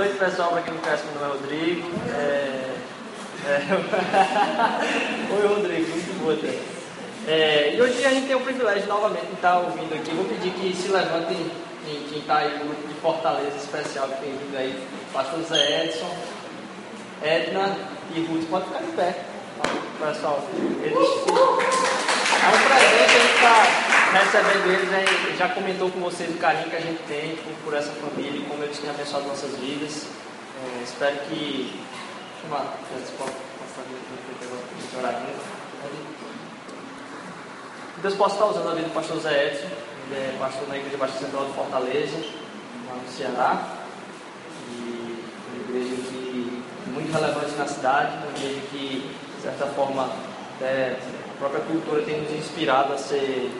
[0.00, 0.50] noite, pessoal.
[0.50, 1.90] Para quem não conhece, meu nome é Rodrigo.
[2.14, 2.70] É...
[3.46, 3.60] É...
[5.34, 5.90] Oi, Rodrigo.
[5.90, 6.58] Muito boa tarde.
[7.28, 7.74] É...
[7.74, 10.10] E hoje a gente tem o privilégio novamente de estar ouvindo aqui.
[10.12, 11.50] Vou pedir que se levantem
[11.84, 14.88] quem está aí no grupo de Fortaleza especial que tem vindo aí.
[15.12, 16.16] Pastor Zé Edson,
[17.22, 17.76] Edna
[18.14, 18.48] e Ruth.
[18.48, 19.24] Pode ficar de pé.
[19.98, 20.42] Pessoal,
[20.82, 20.96] eles...
[20.96, 21.00] é
[22.48, 25.04] um presente a gente está recebendo eles, né,
[25.38, 28.44] já comentou com vocês o carinho que a gente tem por, por essa família e
[28.44, 30.06] como eles têm abençoado nossas vidas.
[30.62, 31.80] É, espero que.
[32.42, 32.76] Deixa eu chamar,
[38.02, 39.68] Deus possa estar usando a vida do pastor Zé Edson,
[40.10, 42.16] ele é pastor na Igreja Batista Central de Fortaleza,
[42.88, 43.68] lá no Ceará.
[44.70, 50.10] E uma igreja que é muito relevante na cidade, uma igreja que, de certa forma,
[50.62, 50.96] é,
[51.30, 53.50] a própria cultura tem nos inspirado a ser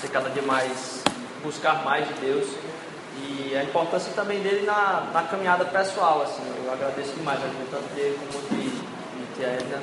[0.00, 1.02] ser cada dia mais,
[1.42, 2.48] buscar mais de Deus.
[3.20, 7.70] E a importância também dele na, na caminhada pessoal, assim, eu agradeço demais a gente,
[7.70, 9.78] tanto dele como de, de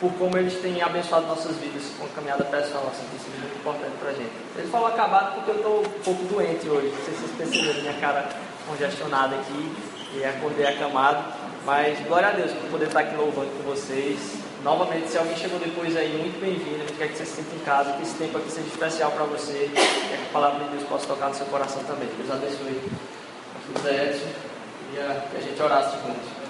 [0.00, 3.38] por, por como eles têm abençoado nossas vidas com a caminhada pessoal, assim, tem sido
[3.38, 4.32] muito importante pra gente.
[4.56, 7.80] Ele falou acabado porque eu estou um pouco doente hoje, não sei se vocês perceberam
[7.82, 8.28] minha cara
[8.66, 9.72] congestionada aqui
[10.14, 11.22] e acordei acamado,
[11.64, 14.18] mas glória a Deus por poder estar aqui louvando com vocês.
[14.64, 16.82] Novamente, se alguém chegou depois aí, muito bem-vindo.
[16.82, 19.10] A gente quer que você se sinta em casa, que esse tempo aqui seja especial
[19.10, 19.70] para você.
[19.74, 22.08] Quer que a palavra de Deus possa tocar no seu coração também.
[22.16, 22.80] Deus abençoe.
[23.74, 24.18] José
[24.90, 26.42] queria que a gente orasse juntos.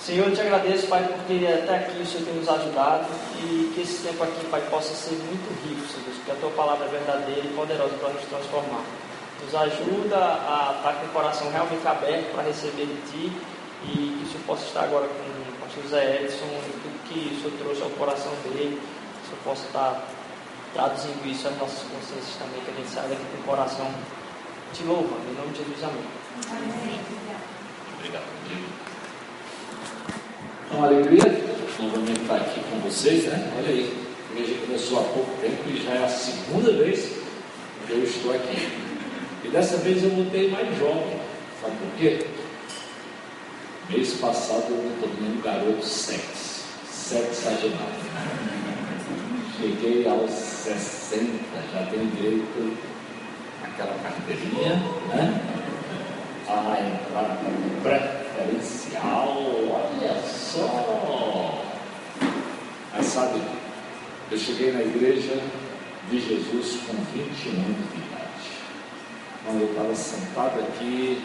[0.00, 3.06] Senhor, eu te agradeço, Pai, porque até aqui o Senhor tem nos ajudado
[3.40, 6.86] e que esse tempo aqui, Pai, possa ser muito rico, Senhor porque a tua palavra
[6.86, 8.82] é verdadeira e poderosa para nos transformar.
[9.44, 13.32] Nos ajuda a estar com o coração realmente aberto para receber de Ti
[13.88, 16.48] e que o Senhor possa estar agora com o pastor José Edson
[17.08, 20.08] que o Senhor trouxe ao coração dele, que o Senhor possa estar
[20.72, 23.90] traduzindo isso às nossas consciências também, que a gente saia daqui com o coração
[24.72, 25.22] te louvando.
[25.30, 26.04] Em nome de Jesus, amém.
[26.50, 27.00] amém.
[27.98, 28.68] Obrigado, Rodrigo.
[30.70, 33.52] É uma alegria novamente estar aqui com vocês, né?
[33.56, 37.12] Olha aí, a igreja começou há pouco tempo e já é a segunda vez
[37.86, 38.68] que eu estou aqui.
[39.44, 41.20] E dessa vez eu voltei mais jovem.
[41.60, 42.26] Sabe por quê?
[43.90, 48.04] Mês passado eu me tornei um garoto sexy sexagenário.
[49.60, 51.30] Cheguei aos 60,
[51.70, 52.78] já tenho direito
[53.62, 54.76] àquela carteirinha,
[55.08, 55.40] né?
[56.48, 57.40] A entrada
[57.82, 59.36] preferencial,
[59.70, 61.62] olha só!
[62.94, 63.42] Mas sabe,
[64.30, 65.38] eu cheguei na igreja
[66.10, 68.50] de Jesus com 21 anos de idade.
[69.44, 71.22] Quando eu estava sentado aqui,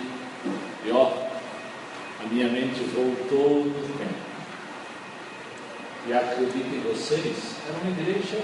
[0.86, 1.29] e ó,
[2.22, 4.30] a minha mente voltou no tempo
[6.08, 8.42] e acredito em vocês, era uma igreja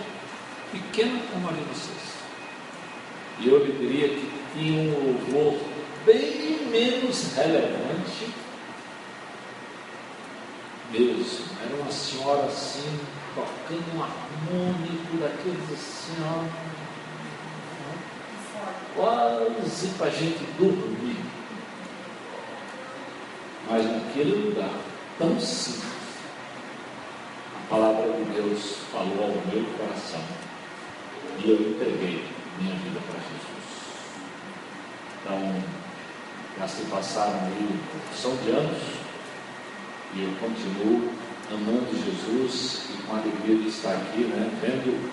[0.72, 2.16] pequena como a de vocês.
[3.40, 5.59] E eu lhe diria que tinha um louvor
[6.06, 8.30] bem menos relevante
[10.92, 11.46] mesmo.
[11.62, 13.00] Era uma senhora assim,
[13.34, 16.46] tocando um harmônico daqueles assim, ó,
[18.96, 21.25] quase para a gente dormir.
[23.70, 24.70] Mas naquele lugar
[25.18, 25.84] tão simples,
[27.56, 30.22] a palavra de Deus falou ao meu coração
[31.44, 32.24] e eu entreguei
[32.59, 33.56] minha vida para Jesus.
[35.22, 35.64] Então,
[36.59, 37.80] já se passaram aí
[38.16, 38.81] são de anos
[40.14, 41.09] e eu continuo
[41.52, 45.12] amando Jesus e com a alegria de estar aqui, né, vendo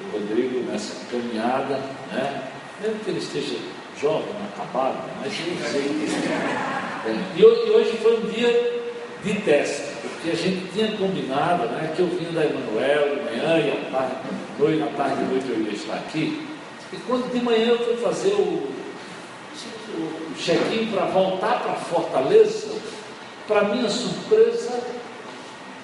[0.00, 1.76] o Rodrigo nessa caminhada,
[2.12, 3.58] né, mesmo que ele esteja
[4.00, 6.85] jovem, acabado, mas eu sei.
[7.36, 8.82] E hoje foi um dia
[9.22, 9.96] de teste
[10.26, 13.90] porque a gente tinha combinado né, que eu vinha da Emanuel de manhã e à
[13.90, 14.16] tarde,
[14.58, 16.46] noite, à tarde e noite eu ia estar aqui.
[16.92, 18.68] E quando de manhã eu fui fazer o,
[19.94, 22.74] o check-in para voltar para Fortaleza,
[23.46, 24.80] para minha surpresa,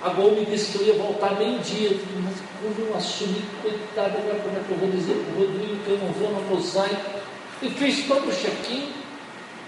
[0.03, 1.91] a Gol me disse que eu ia voltar meio-dia.
[2.25, 5.91] Mas quando eu assumi, coitado, como é que eu vou dizer para o Rodrigo que
[5.91, 7.21] eu não vou no mosaico?
[7.63, 9.02] E fiz todo o check-in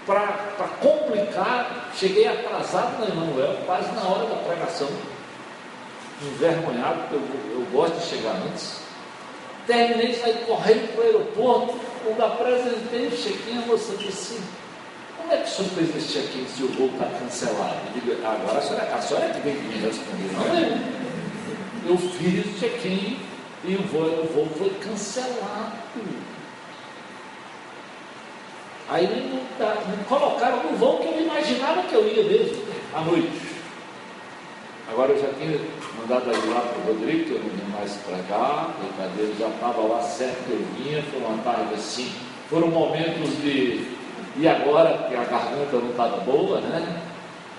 [0.05, 4.87] para complicar, cheguei atrasado na Emanuel, quase na hora da pregação,
[6.21, 8.81] envergonhado, porque eu, eu gosto de chegar antes.
[9.65, 14.39] Terminei, saí correndo para o aeroporto, quando apresentei o check-in, a moça disse,
[15.17, 17.75] como é que o senhor fez esse check-in se o voo está cancelado?
[17.87, 20.95] Eu digo, agora a senhora, a senhora é que vem me responder, não é?
[21.87, 23.19] Eu fiz o check-in
[23.63, 25.73] e o voo, o voo foi cancelado.
[28.87, 33.55] Aí me, me colocaram no voo que eu imaginava que eu ia mesmo, à noite.
[34.91, 35.59] Agora eu já tinha
[35.99, 39.47] mandado aí lá para o Rodrigo, que eu não ia mais para cá, brincadeira já
[39.47, 42.11] estava lá certo eu vinha, foi uma tarde assim,
[42.49, 43.95] Foram momentos de.
[44.37, 47.01] E agora, que a garganta não estava boa, né?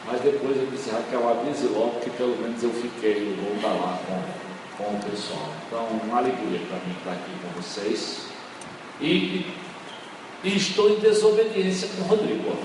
[0.07, 3.69] Mas depois eu disse, Raquel, avise logo que pelo menos eu fiquei, eu vou estar
[3.69, 5.49] lá com, com o pessoal.
[5.67, 8.27] Então, uma alegria para mim estar aqui com vocês.
[9.01, 9.47] E,
[10.47, 12.57] e estou em desobediência com o Rodrigo.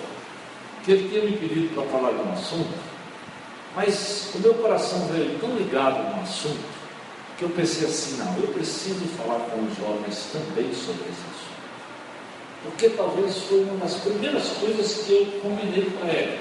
[0.83, 2.74] Que ele tinha me pedido para falar de um assunto,
[3.75, 6.81] mas o meu coração veio tão ligado no assunto
[7.38, 11.51] que eu pensei assim, não, eu preciso falar com os jovens também sobre esse assunto.
[12.63, 16.39] Porque talvez foi uma das primeiras coisas que eu combinei com ele.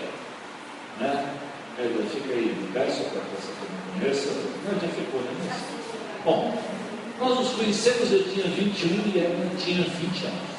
[0.98, 1.34] Né?
[1.78, 2.54] Ele fica aí,
[2.90, 4.28] só para que você não conheça.
[4.66, 5.60] Não, já ficou, né?
[6.24, 6.54] Bom,
[7.18, 10.49] nós nos conhecemos, eu tinha 21 e ela tinha 20 anos.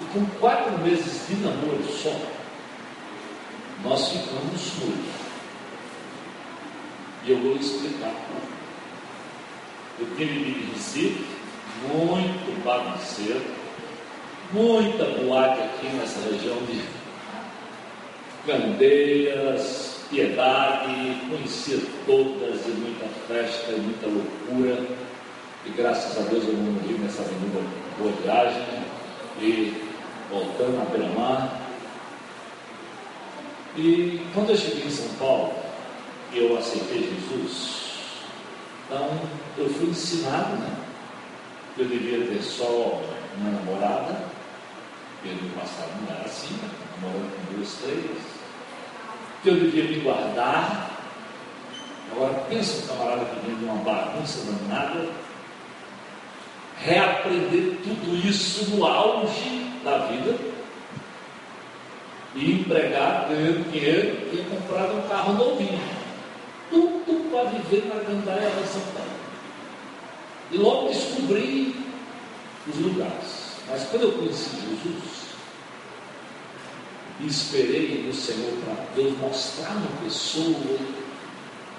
[0.00, 2.14] E com quatro meses de namoro só,
[3.82, 5.26] nós ficamos noivos.
[7.24, 8.14] E eu vou explicar.
[9.98, 11.24] Eu tive de Recife,
[11.88, 13.42] muito bagunceiro,
[14.52, 16.84] muita boate aqui nessa região de
[18.46, 24.86] Candeias, Piedade, conhecia todas e muita festa e muita loucura.
[25.64, 27.60] E graças a Deus eu não morri nessa avenida
[27.98, 28.62] Boa Viagem
[29.40, 29.85] e
[30.30, 31.60] voltando a beira-mar.
[33.76, 35.52] E quando eu cheguei em São Paulo,
[36.32, 37.84] eu aceitei Jesus,
[38.84, 39.08] então
[39.58, 40.76] eu fui ensinado, né?
[41.78, 43.02] Eu devia ter só
[43.36, 44.26] uma namorada,
[45.24, 46.70] no passado não era assim, né?
[47.00, 48.36] namorando com duas, três
[49.42, 50.90] que eu devia me guardar.
[52.12, 55.08] Agora pensa um camarada que vem de uma bagunça danada,
[56.78, 60.36] reaprender tudo isso no auge da vida
[62.34, 65.80] e empregar, ganhando dinheiro e comprar um carro novinho.
[66.68, 69.10] Tudo para viver na gandaia da São Paulo.
[70.50, 71.76] E logo descobri
[72.68, 73.56] os lugares.
[73.70, 75.26] Mas quando eu conheci Jesus,
[77.20, 80.78] e esperei no Senhor para Deus mostrar uma pessoa.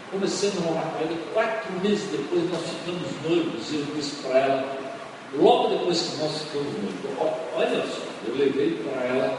[0.09, 4.39] Comecei a namorar com ela, quatro meses depois nós ficamos noivos, e eu disse para
[4.39, 4.86] ela,
[5.35, 9.37] logo depois que nós ficamos noivos, olha só, eu levei para ela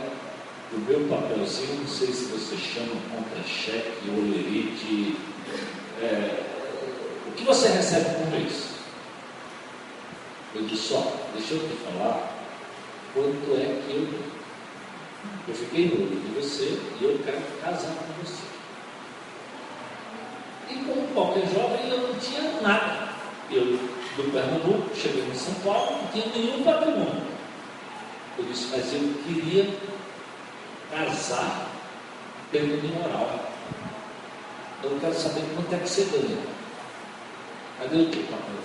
[0.73, 5.17] o meu papelzinho, não sei se você chama contra-cheque, olerite,
[6.03, 6.45] é,
[7.27, 8.69] o que você recebe por mês?
[10.55, 11.03] Eu disse, ó,
[11.35, 12.37] deixa eu te falar
[13.15, 14.39] quanto é que eu
[15.49, 18.45] eu fiquei noivo de você e eu quero casar com você.
[20.71, 23.09] E como qualquer jovem, eu não tinha nada.
[23.51, 23.79] Eu,
[24.19, 27.23] do Pernambuco, cheguei em São Paulo, não tinha nenhum patrimônio.
[28.37, 29.69] Eu disse, mas eu queria
[30.91, 31.69] casar
[32.51, 33.53] pelo moral.
[34.83, 36.39] Eu quero saber quanto é que você ganha.
[37.79, 38.59] Cadê o teu papel?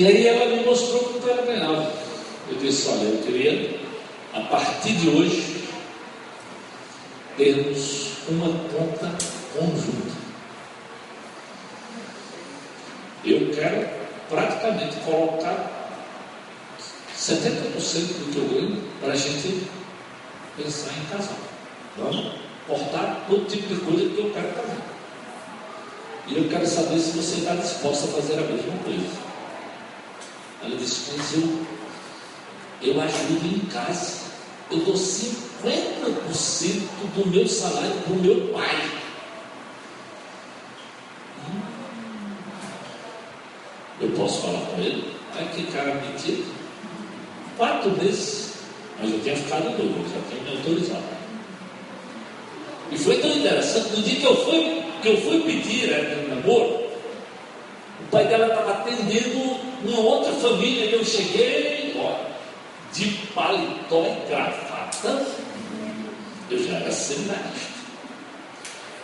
[0.00, 1.92] E aí ela me mostrou quanto ela ganhava.
[2.48, 3.80] Eu disse, olha, eu queria,
[4.34, 5.68] a partir de hoje,
[7.36, 9.10] termos uma conta
[9.54, 10.20] conjunta.
[13.24, 13.88] Eu quero
[14.28, 15.80] praticamente colocar
[17.16, 19.66] 70% do que eu ganho para a gente
[20.56, 21.36] pensar em casar.
[21.98, 22.32] Vamos
[22.66, 24.90] cortar todo tipo de coisa que eu quero casar.
[26.28, 29.30] E eu quero saber se você está disposto a fazer a mesma coisa.
[30.62, 31.66] Ela disse, mas eu,
[32.82, 34.20] eu ajudo em casa.
[34.70, 35.34] Eu dou 50%
[37.14, 38.90] do meu salário para o meu pai.
[41.48, 41.60] Hum.
[44.00, 45.12] Eu posso falar com ele?
[45.36, 46.44] Ai que cara metido.
[47.56, 48.54] Quatro meses.
[49.00, 51.20] Mas eu tinha ficado doido, já tinha me autorizado.
[52.92, 56.90] E foi tão interessante, no dia que eu fui, que eu fui pedir né, namoro,
[58.00, 59.38] o pai dela estava atendendo
[59.84, 61.79] uma outra família, eu cheguei,
[62.92, 65.26] de paletó e gravata,
[66.50, 67.80] eu já era seminarista.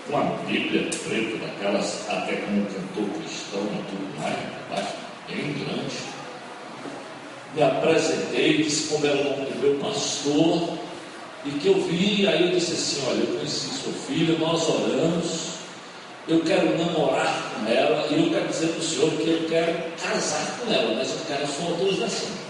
[0.08, 4.36] Com a Bíblia preta, daquelas, até como cantor cristão e tudo mais,
[4.70, 4.94] baixo,
[5.28, 5.96] bem grande.
[7.54, 10.78] Me apresentei, disse como era o nome do meu pastor,
[11.44, 15.56] e que eu vi, aí eu disse assim, olha, eu conheci sua filha, nós oramos,
[16.28, 19.90] eu quero namorar com ela e eu quero dizer para o senhor que eu quero
[20.02, 22.45] casar com ela, mas eu quero a sua autorização.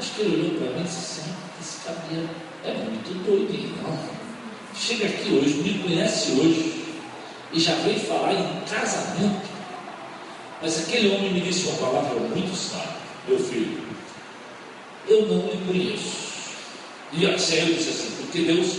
[0.00, 1.30] Acho que ele olhou para mim e disse assim,
[1.60, 2.30] esse cabelo
[2.64, 3.98] é muito doido, não.
[4.74, 6.84] Chega aqui hoje, me conhece hoje,
[7.52, 9.46] e já veio falar em casamento.
[10.62, 12.96] Mas aquele homem me disse uma palavra muito sábia,
[13.28, 13.82] meu filho,
[15.06, 16.30] eu não lhe conheço.
[17.12, 18.76] E assim eu disse assim, porque Deus,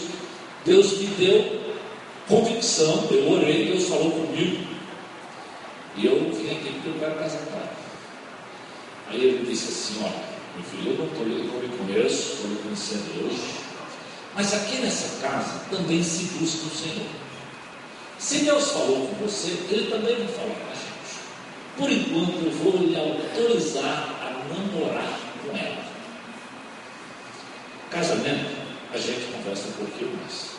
[0.66, 1.62] Deus me deu
[2.28, 4.66] convicção, eu orei, Deus falou comigo.
[5.98, 7.76] E eu vim aqui porque eu quero casar com ela.
[9.12, 10.31] Aí ele disse assim, olha,
[10.64, 13.62] filho, eu não, tô, eu não me conheço, estou me conhecendo hoje.
[14.36, 17.08] Mas aqui nessa casa também se busca o Senhor.
[18.18, 20.92] Se Deus falou com você, Ele também vai falar com a gente.
[21.78, 25.84] Por enquanto, eu vou lhe autorizar a namorar com ela.
[27.90, 28.56] Casamento,
[28.94, 30.52] a gente conversa um pouquinho mais.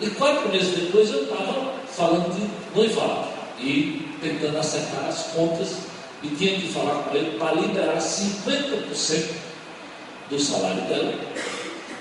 [0.00, 3.28] E quatro meses depois eu estava falando de noivado
[3.58, 5.91] e tentando acertar as contas
[6.22, 9.34] e tinha que falar com ele para liberar 50%
[10.30, 11.14] do salário dela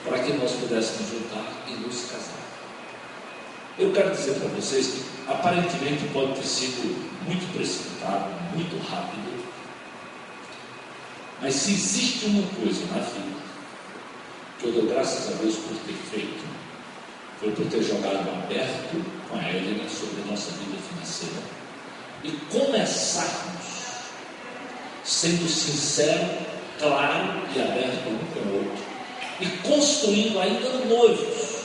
[0.04, 2.42] para que nós pudéssemos juntar e nos casar.
[3.78, 9.32] Eu quero dizer para vocês que aparentemente pode ter sido muito precipitado, muito rápido,
[11.42, 13.42] mas se existe uma coisa na vida
[14.60, 16.46] que eu dou graças a Deus por ter feito,
[17.40, 21.42] foi por ter jogado aberto com a Helena sobre a nossa vida financeira
[22.24, 23.61] e começarmos
[25.12, 26.30] sendo sincero,
[26.80, 28.84] claro e aberto um com o outro
[29.41, 31.62] e construindo ainda noivos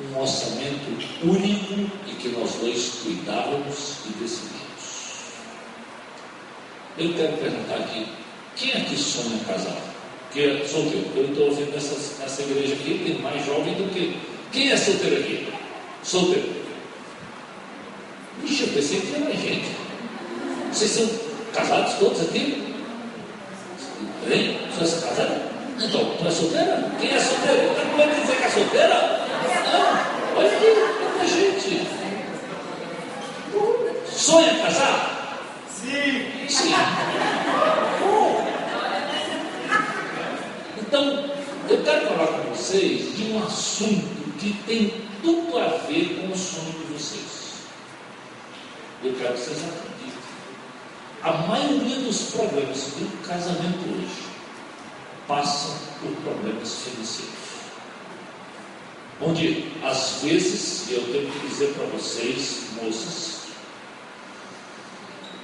[0.00, 4.58] um orçamento único e que nós dois cuidávamos e decidimos.
[6.96, 8.06] Eu quero perguntar aqui,
[8.56, 9.80] quem aqui sonha casar?
[10.32, 11.10] Que é solteiro?
[11.16, 14.18] Eu estou ouvindo nessa, nessa igreja aqui, tem mais jovem do que.
[14.52, 15.52] Quem é solteiro aqui?
[16.02, 16.52] Solteiro.
[18.44, 19.68] Ixi, eu pensei que tinha mais gente.
[20.72, 22.74] Vocês são casados todos aqui?
[24.30, 24.58] Hein?
[24.72, 25.38] Vocês são casados?
[25.80, 26.90] Então, tu é solteira?
[27.00, 27.70] Quem é solteiro?
[27.70, 29.26] Está com dizer que é solteira?
[29.72, 30.66] Não, olha aqui,
[31.02, 31.88] muita gente.
[34.10, 35.44] Sonha casar?
[35.70, 36.48] Sim.
[36.48, 36.74] Sim.
[40.78, 41.24] Então,
[41.68, 46.36] eu quero falar com vocês de um assunto que tem tudo a ver com o
[46.36, 47.62] sonho de vocês.
[49.04, 49.97] Eu quero que vocês acreditem.
[51.22, 54.28] A maioria dos problemas do casamento hoje
[55.26, 57.34] passam por problemas financeiros.
[59.20, 63.38] Onde, às vezes, eu tenho que dizer para vocês, moças,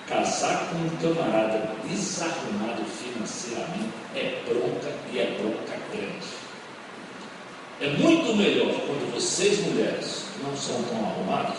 [0.06, 6.44] casar com um camarada desarrumado financeiramente é bronca e é bronca grande.
[7.80, 11.58] É muito melhor quando vocês, mulheres, não são tão arrumadas,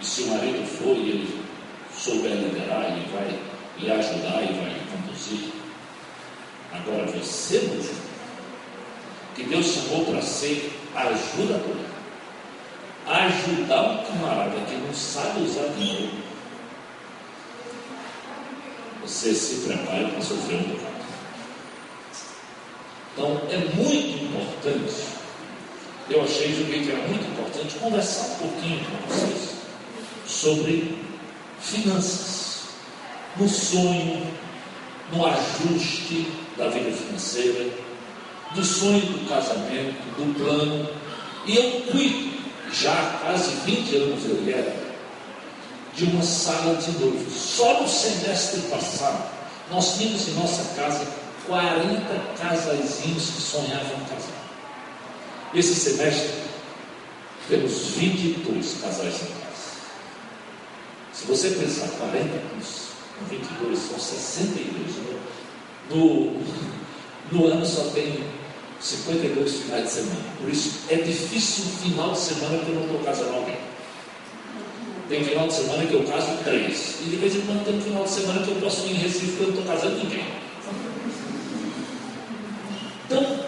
[0.00, 1.49] e se o marido for e ele
[2.00, 3.38] souber liderar, ele vai
[3.78, 5.52] lhe ajudar e vai lhe conduzir.
[6.72, 7.94] Agora você, mulher,
[9.34, 11.76] que Deus chamou para ser ajudador,
[13.06, 16.12] ajudar um camarada que não sabe usar dinheiro,
[19.02, 20.90] você se prepare para sofrer um bocado.
[23.12, 25.04] Então é muito importante,
[26.08, 29.50] eu achei, julguei que era muito importante conversar um pouquinho com vocês
[30.26, 30.99] sobre
[31.62, 32.62] finanças,
[33.36, 34.26] no sonho,
[35.12, 36.26] no ajuste
[36.56, 37.70] da vida financeira,
[38.54, 40.88] do sonho do casamento, do plano.
[41.46, 42.30] E eu cuido,
[42.72, 44.76] já há quase 20 anos eu era,
[45.94, 47.34] de uma sala de noivos.
[47.34, 49.30] Só no semestre passado,
[49.70, 51.06] nós tínhamos em nossa casa
[51.46, 52.00] 40
[52.38, 54.40] casaizinhos que sonhavam casar.
[55.54, 56.30] Esse semestre,
[57.48, 59.49] temos 22 casais em casa.
[61.20, 64.70] Se você pensar 40 com 22, são 62.
[65.90, 66.40] No,
[67.30, 68.24] no ano só tem
[68.80, 70.24] 52 finais de semana.
[70.40, 73.58] Por isso é difícil um final de semana que eu não estou casando alguém.
[75.10, 76.96] Tem final de semana que eu caso três.
[77.02, 79.36] E de vez em quando tem final de semana que eu posso ir em Recife
[79.36, 80.24] que eu não estou casando ninguém.
[83.04, 83.40] Então,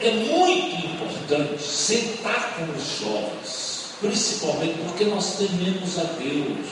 [0.00, 3.71] é muito importante sentar com os jovens,
[4.02, 6.66] principalmente porque nós tememos a Deus.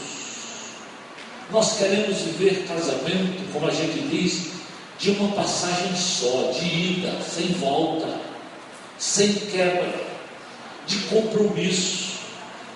[1.50, 4.50] Nós queremos viver casamento, como a gente diz,
[4.98, 8.20] de uma passagem só, de ida, sem volta,
[8.98, 9.94] sem quebra,
[10.86, 12.10] de compromisso.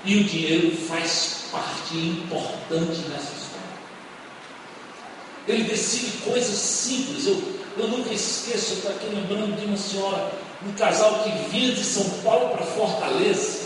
[0.05, 3.55] E o dinheiro faz parte importante nessa história.
[5.49, 7.27] Ele decide coisas simples.
[7.27, 7.43] Eu,
[7.77, 10.33] eu nunca esqueço, estou aqui lembrando de uma senhora,
[10.67, 13.63] um casal que vinha de São Paulo para Fortaleza.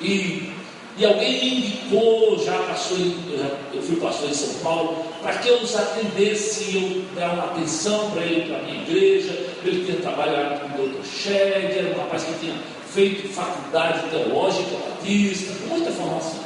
[0.00, 0.52] E
[0.98, 5.34] E alguém me indicou, já passou, eu, já, eu fui pastor em São Paulo, para
[5.34, 9.32] que eu os atendesse e eu dar uma atenção para ele, para a minha igreja.
[9.62, 11.04] Ele tinha trabalhado com o Dr.
[11.04, 12.56] Shed, era um rapaz que tinha
[12.90, 16.40] feito faculdade teológica batista, com muita formação.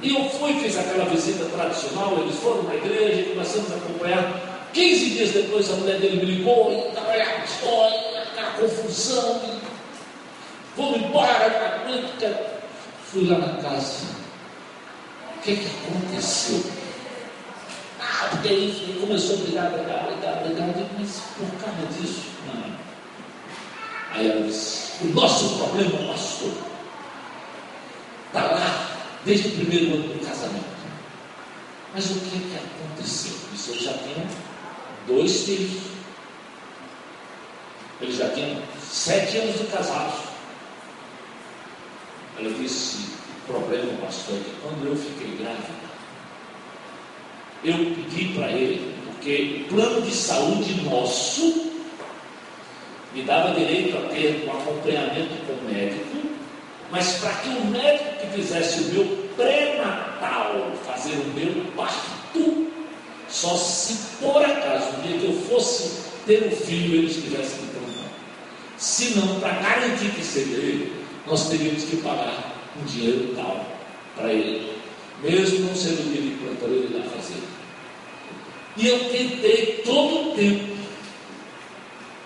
[0.00, 4.68] E eu fui, fiz aquela visita tradicional, eles foram na igreja, começamos a acompanhar.
[4.72, 9.40] 15 dias depois a mulher dele me ligou, e estava a história, aquela confusão,
[10.76, 12.53] vou embora, não aguento,
[13.14, 14.06] Fui lá na casa.
[15.36, 16.64] O que, que aconteceu?
[18.00, 20.68] Ah, porque ele começou a brigar, brigar, brigar, brigar.
[20.76, 22.24] Eu mas por causa disso?
[22.48, 22.76] Não.
[24.10, 26.54] Aí ela disse, o nosso problema, pastor,
[28.26, 28.90] está lá
[29.24, 30.64] desde o primeiro ano do casamento.
[31.94, 33.36] Mas o que, que aconteceu?
[33.54, 34.26] Isso eu já tinha
[35.06, 35.82] dois filhos.
[38.00, 40.33] Eles já tinham sete anos de casados.
[42.38, 43.14] Ela disse:
[43.44, 45.84] o problema, pastor, é que quando eu fiquei grávida,
[47.64, 51.72] eu pedi para ele, porque o plano de saúde nosso
[53.14, 56.16] me dava direito a ter um acompanhamento com o médico,
[56.90, 62.68] mas para que o médico que fizesse o meu pré-natal, fazer o meu parto,
[63.28, 67.68] só se por acaso, no dia que eu fosse ter um filho, ele estivesse me
[67.68, 68.10] plantando.
[68.78, 70.92] Se não, para garantir que seria ele,
[71.26, 73.66] nós teríamos que pagar um dinheiro tal
[74.16, 74.72] para ele,
[75.22, 77.42] mesmo não sendo livre para ele lá fazer.
[78.76, 80.74] E eu tentei todo o tempo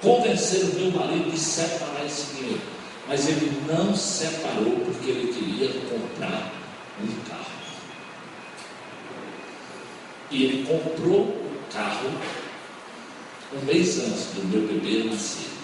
[0.00, 2.60] convencer o meu marido de separar esse dinheiro,
[3.06, 6.52] mas ele não separou porque ele queria comprar
[7.02, 7.46] um carro.
[10.30, 12.10] E ele comprou o carro
[13.52, 15.57] um mês antes do meu bebê nascer.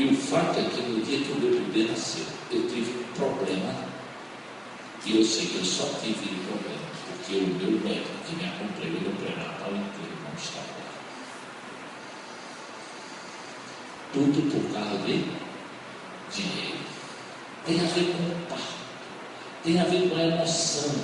[0.00, 3.12] E o fato é que no dia que o meu bebê nasceu, eu tive um
[3.12, 3.74] problema.
[5.04, 8.44] E eu sei que eu só tive um problema, porque o meu médico que me
[8.46, 10.92] acompanhou no pré-natal inteiro não estava lá.
[14.14, 15.24] Tudo por causa de
[16.34, 16.78] dinheiro.
[17.66, 18.74] Tem a ver com o parto,
[19.62, 20.94] tem a ver com a emoção,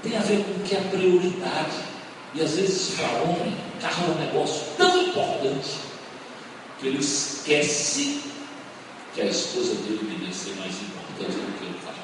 [0.00, 1.76] tem a ver com o que é prioridade.
[2.34, 5.91] E às vezes para homem, carro é um negócio tão importante
[6.82, 8.20] que ele esquece
[9.14, 11.96] que a esposa dele deveria ser mais importante do que o carro.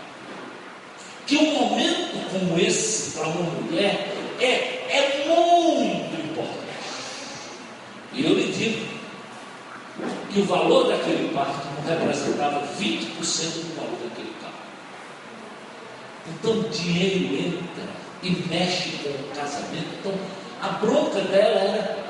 [1.27, 6.59] Que um momento como esse para uma mulher é, é muito importante.
[8.13, 8.87] E eu lhe digo
[10.33, 14.55] que o valor daquele parto não representava 20% do valor daquele carro.
[16.29, 17.85] Então dinheiro entra
[18.23, 19.89] e mexe com o casamento.
[19.99, 20.15] Então
[20.63, 22.08] a bronca dela era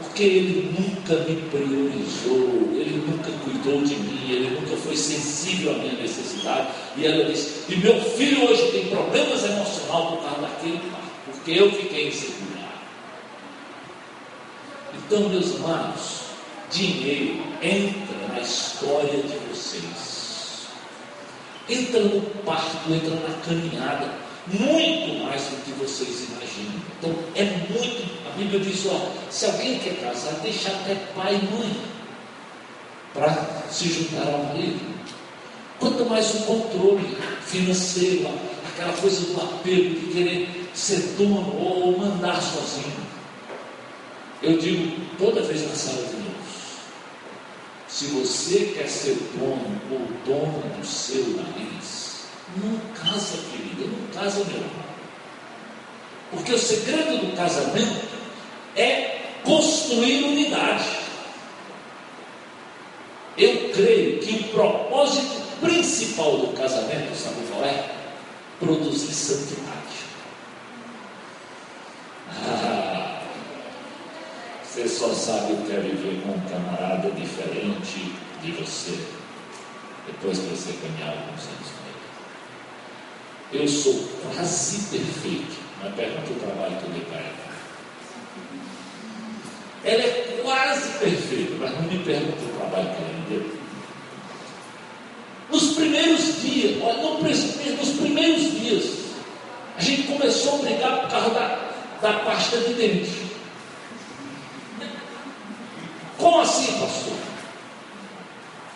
[0.00, 5.78] porque ele nunca me priorizou, ele nunca cuidou de mim, ele nunca foi sensível à
[5.78, 6.68] minha necessidade.
[6.96, 11.50] E ela disse: E meu filho hoje tem problemas emocionais por causa daquele pai, porque
[11.52, 12.68] eu fiquei insegura.
[14.94, 16.20] Então, meus amados,
[16.70, 20.66] dinheiro entra na história de vocês,
[21.68, 26.82] entra no parto, entra na caminhada muito mais do que vocês imaginam.
[26.98, 28.26] Então é muito.
[28.26, 31.76] A Bíblia diz: ó, se alguém quer casar, deixa até pai e mãe
[33.14, 34.98] para se juntar ao marido.
[35.78, 38.28] Quanto mais o controle financeiro,
[38.66, 43.08] aquela coisa do apego de querer ser dono ou mandar sozinho.
[44.42, 46.78] Eu digo toda vez na sala de Deus:
[47.88, 52.07] se você quer ser dono ou dono do seu nariz,
[52.56, 54.88] não casa, querida, não casa, meu irmão.
[56.30, 58.08] Porque o segredo do casamento
[58.76, 60.98] é construir unidade.
[63.36, 67.90] Eu creio que o propósito principal do casamento, sabe qual é?
[68.58, 69.78] Produzir santidade.
[72.30, 73.22] Ah,
[74.64, 78.98] você só sabe o que é viver com um camarada diferente de você
[80.06, 81.87] depois que você caminhar alguns anos
[83.52, 85.56] eu sou quase perfeito.
[85.82, 85.94] Mas
[86.40, 87.48] trabalho que eu dei para ela.
[89.84, 93.58] Ela é quase perfeita, mas não me pergunta o trabalho que ela me deu.
[95.50, 97.02] Nos primeiros dias, olha,
[97.76, 98.84] nos primeiros dias,
[99.76, 101.70] a gente começou a brigar por causa da,
[102.02, 103.28] da pasta de dente.
[106.18, 107.14] Como assim, pastor?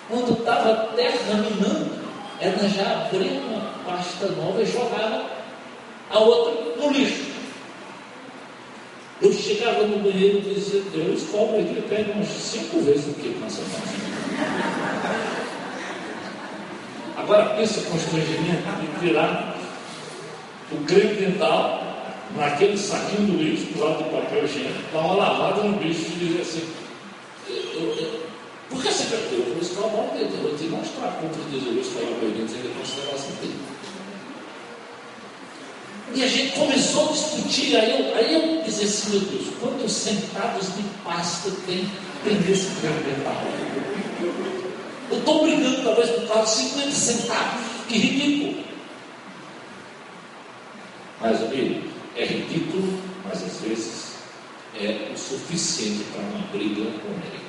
[0.08, 2.01] Quando estava terminando,
[2.42, 5.26] ela já abriu uma pasta nova e jogava
[6.10, 7.30] a outra no lixo.
[9.20, 13.28] Eu chegava no banheiro e dizia, Deus, cobra aqui, pega umas cinco vezes o que
[13.40, 14.02] nessa pasta.
[17.16, 19.56] Agora pensa o constrangimento de virar
[20.72, 21.80] o creme dental
[22.36, 26.26] naquele saquinho do lixo, do lado do papel higiênico, dar uma lavada no bicho e
[26.26, 26.68] dizer assim,
[27.48, 28.11] eu, eu,
[29.84, 33.32] amor de Deus, eu vou te mostrar como Jesus para ele, ele não se negócio
[33.40, 33.60] dele.
[36.14, 39.92] E a gente começou a discutir, aí eu, aí eu disse assim, meu Deus, quantos
[39.92, 41.88] centavos de pasta tem,
[42.22, 43.42] tem nesse dental?
[45.10, 48.64] Eu estou brigando talvez por causa de 50 centavos, que ridículo.
[51.20, 51.82] Mas, amigo,
[52.16, 54.12] é ridículo, mas às vezes
[54.74, 57.41] é o suficiente para uma briga homérica.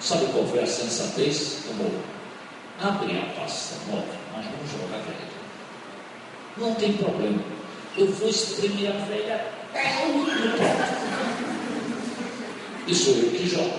[0.00, 1.58] Sabe qual foi a sensatez?
[1.70, 1.92] Amor,
[2.80, 5.30] abre a pasta nova, mas não joga a velha.
[6.56, 7.42] Não tem problema.
[7.96, 10.54] Eu vou espremer a velha até o último
[12.86, 13.78] E sou eu que jogo.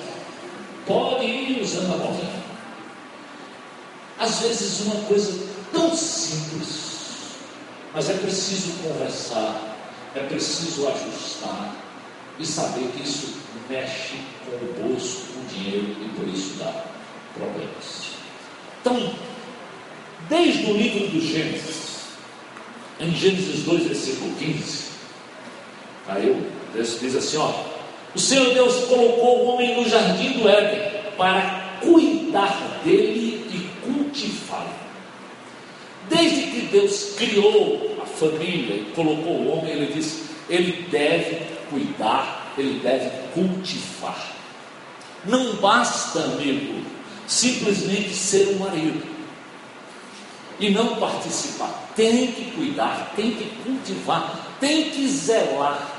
[0.86, 2.41] Pode ir usando a novinha.
[4.19, 6.91] Às vezes uma coisa tão simples
[7.93, 9.77] mas é preciso conversar,
[10.15, 11.75] é preciso ajustar
[12.41, 13.36] e saber que isso
[13.69, 16.86] mexe com o bolso, com o dinheiro e por isso dá
[17.36, 18.12] problemas.
[18.82, 19.13] Então,
[20.27, 22.08] desde o livro do Gênesis,
[22.99, 24.86] em Gênesis 2, versículo 15,
[26.08, 27.54] aí o texto diz assim: ó,
[28.15, 34.82] o Senhor Deus colocou o homem no jardim do Éden para cuidar dele e cultivá-lo.
[36.10, 42.53] Desde que Deus criou a família e colocou o homem, ele disse: ele deve cuidar,
[42.57, 44.31] ele deve cultivar.
[45.25, 46.86] Não basta, amigo,
[47.25, 49.01] simplesmente ser um marido
[50.60, 51.91] e não participar.
[51.95, 55.89] Tem que cuidar, tem que cultivar, tem que zelar,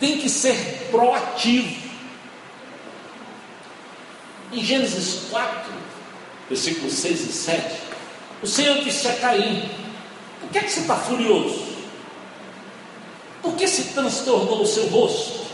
[0.00, 1.86] tem que ser proativo.
[4.52, 5.72] Em Gênesis 4,
[6.48, 7.80] versículos 6 e 7,
[8.42, 9.68] o Senhor disse a Caim:
[10.40, 11.75] Por que, é que você está furioso?
[13.46, 15.46] Por que se transtornou o seu rosto?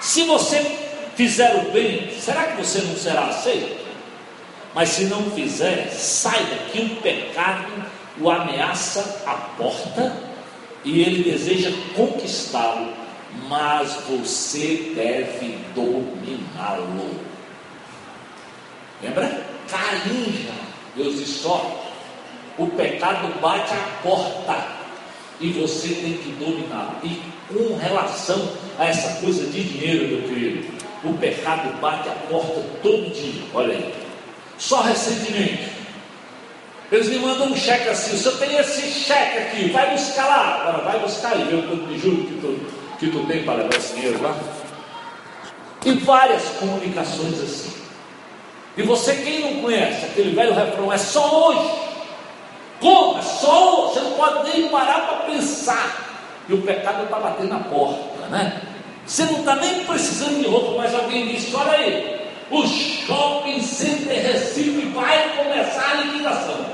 [0.00, 0.78] Se você
[1.16, 3.84] fizer o bem, será que você não será aceito?
[4.72, 7.66] Mas se não fizer, saiba que o pecado
[8.20, 10.16] o ameaça à porta
[10.84, 12.92] e ele deseja conquistá-lo,
[13.48, 17.10] mas você deve dominá-lo.
[19.02, 19.46] Lembra?
[19.68, 19.80] Já.
[20.94, 21.84] Deus diz só,
[22.56, 24.79] o pecado bate a porta
[25.40, 27.00] e você tem que dominar.
[27.02, 30.68] E com relação a essa coisa de dinheiro, meu querido,
[31.02, 33.42] o pecado bate a porta todo dia.
[33.54, 33.94] Olha aí.
[34.58, 35.70] Só recentemente,
[36.92, 40.60] eles me mandam um cheque assim, senhor tem esse cheque aqui, vai buscar lá.
[40.60, 42.60] Agora vai buscar e vê o quanto de juros que tu,
[42.98, 44.36] que tu tem para levar esse dinheiro lá.
[45.84, 47.72] E várias comunicações assim.
[48.76, 51.90] E você, quem não conhece aquele velho refrão, é só hoje.
[52.80, 53.22] Como?
[53.22, 53.88] Só.
[53.88, 56.10] Você não pode nem parar para pensar.
[56.48, 58.62] E o pecado está batendo na porta, né?
[59.06, 64.22] Você não está nem precisando de roupa, mas alguém disse: olha aí, o shopping center
[64.22, 66.66] Recife vai começar a liquidação.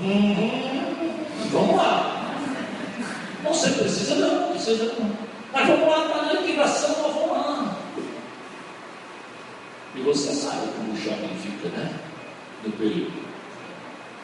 [0.00, 2.32] Uhum, vamos lá.
[3.44, 5.10] Você precisa não, precisa não.
[5.52, 7.76] Mas vamos lá para a liquidação, nós vamos lá.
[9.94, 11.90] E você sabe como o shopping fica, né?
[12.64, 13.27] No período.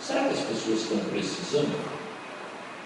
[0.07, 1.81] Será que as pessoas estão precisando?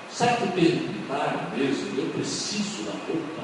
[0.08, 3.42] Será que perguntaram mesmo, eu preciso da roupa?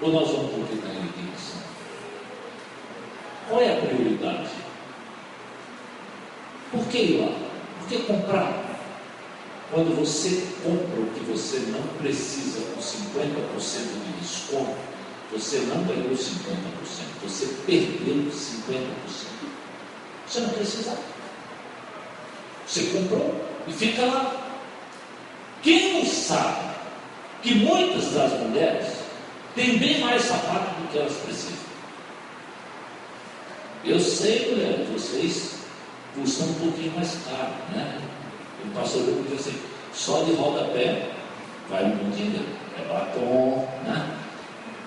[0.00, 1.60] Ou nós vamos colocar em liquidação?
[3.48, 4.48] Qual é a prioridade?
[6.70, 7.36] Por que ir lá?
[7.80, 8.64] Por que comprar?
[9.70, 14.76] Quando você compra o que você não precisa com 50% de desconto,
[15.30, 16.24] você não ganhou 50%,
[17.22, 18.84] você perdeu 50%.
[20.26, 21.13] Você não precisa.
[22.66, 23.34] Você comprou
[23.66, 24.34] e fica lá.
[25.62, 26.74] Quem não sabe
[27.42, 28.88] que muitas das mulheres
[29.54, 31.64] têm bem mais sapato do que elas precisam?
[33.84, 35.56] Eu sei, mulher, vocês
[36.14, 38.00] custam um pouquinho mais caro, né?
[38.64, 39.60] O pastor Lucas diz assim,
[39.92, 41.10] só de rodapé
[41.68, 42.40] vai um monte
[42.78, 44.20] É batom, né?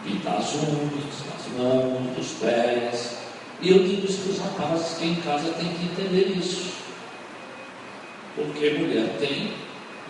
[0.04, 1.04] pintar as unhas,
[1.36, 3.18] as mãos, os pés.
[3.62, 6.77] E eu digo isso para os rapazes que em casa tem que entender isso.
[8.38, 9.52] Porque mulher tem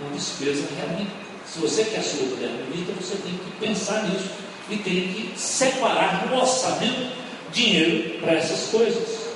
[0.01, 1.11] uma despesa realmente.
[1.45, 4.29] Se você quer sua mulher bonita, você tem que pensar nisso
[4.69, 7.09] e tem que separar no orçamento
[7.53, 9.29] dinheiro para essas coisas.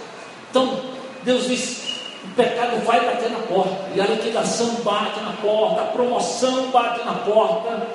[0.50, 0.82] Então,
[1.24, 5.86] Deus diz: o pecado vai bater na porta, e a liquidação bate na porta, a
[5.86, 7.88] promoção bate na porta,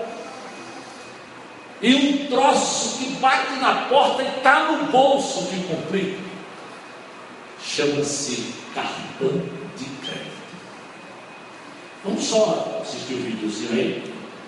[1.83, 6.19] e um troço que bate na porta e está no bolso de cumprir.
[7.63, 9.56] chama-se cartão.
[12.07, 14.03] Vamos só assistir o videozinho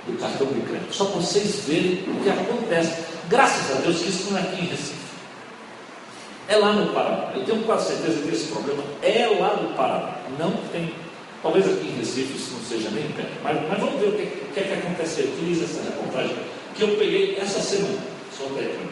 [0.06, 3.02] do cartão de crédito, só para vocês verem o que acontece.
[3.28, 5.08] Graças a Deus que isso não é aqui em Recife.
[6.46, 7.32] É lá no Paraná.
[7.34, 10.14] Eu tenho quase certeza que esse problema é lá no Paraná.
[10.38, 10.94] Não tem.
[11.42, 13.32] Talvez aqui em Recife isso não seja nem perto.
[13.42, 15.44] Mas, mas vamos ver o que, o que, é que acontece aqui.
[15.44, 16.36] Diz essa reportagem
[16.76, 17.98] que eu peguei essa semana.
[18.36, 18.88] Solta aí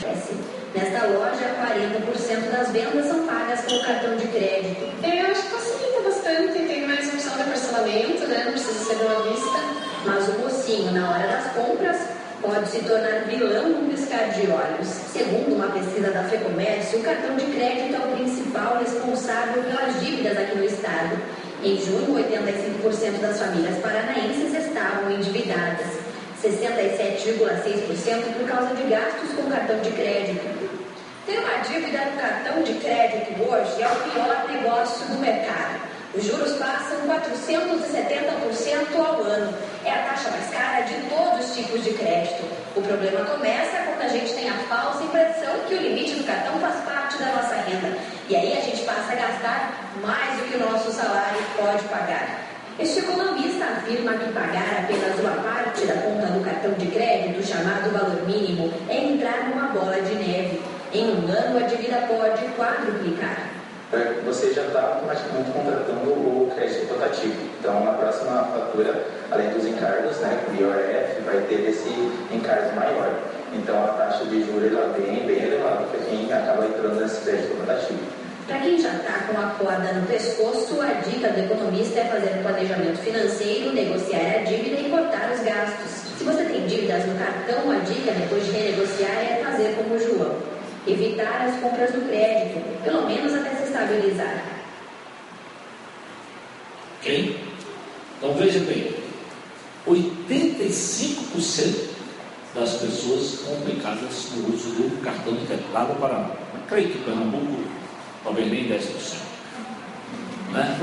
[0.00, 4.82] para Nesta loja, 40% das vendas são pagas com cartão de crédito.
[5.04, 8.42] Eu acho que facilita bastante, tem mais opção de parcelamento, né?
[8.46, 9.58] Não precisa ser uma vista.
[10.04, 11.96] Mas o mocinho, na hora das compras,
[12.42, 14.88] pode se tornar vilão num piscar de olhos.
[14.88, 20.36] Segundo uma pesquisa da FEComércio, o cartão de crédito é o principal responsável pelas dívidas
[20.36, 21.16] aqui no estado.
[21.62, 25.86] Em junho, 85% das famílias paranaenses estavam endividadas.
[26.42, 30.63] 67,6% por causa de gastos com cartão de crédito.
[31.26, 35.80] Ter uma dívida no cartão de crédito hoje é o pior negócio do mercado.
[36.14, 39.56] Os juros passam 470% ao ano.
[39.86, 42.44] É a taxa mais cara de todos os tipos de crédito.
[42.76, 46.58] O problema começa quando a gente tem a falsa impressão que o limite do cartão
[46.60, 47.96] faz parte da nossa renda.
[48.28, 52.44] E aí a gente passa a gastar mais do que o nosso salário pode pagar.
[52.78, 57.90] Este economista afirma que pagar apenas uma parte da conta do cartão de crédito, chamado
[57.92, 60.43] valor mínimo, é entrar numa bola de neve.
[60.94, 63.50] Em um ano, a dívida pode quadruplicar.
[63.92, 67.34] É, você já está automaticamente contratando o crédito rotativo.
[67.58, 71.90] Então, na próxima fatura, além dos encargos, né, o IOF vai ter esse
[72.30, 73.10] encargo maior.
[73.52, 77.58] Então, a taxa de juros ela bem, bem elevada para quem acaba entrando nesse crédito
[77.58, 77.98] rotativo.
[78.46, 82.38] Para quem já está com a corda no pescoço, a dica do economista é fazer
[82.38, 85.90] um planejamento financeiro, negociar a dívida e cortar os gastos.
[86.16, 89.98] Se você tem dívidas no cartão, a dica depois de renegociar é fazer como o
[89.98, 90.53] João
[90.86, 94.44] evitar as compras do crédito, pelo menos até se estabilizar.
[97.00, 97.38] Ok?
[98.18, 98.94] Então veja bem,
[99.86, 101.94] 85%
[102.54, 106.30] das pessoas complicadas no uso do cartão de crédito lá no Paraná.
[106.68, 107.62] Creio que Pernambuco
[108.22, 108.80] talvez nem 10%.
[110.52, 110.78] Né?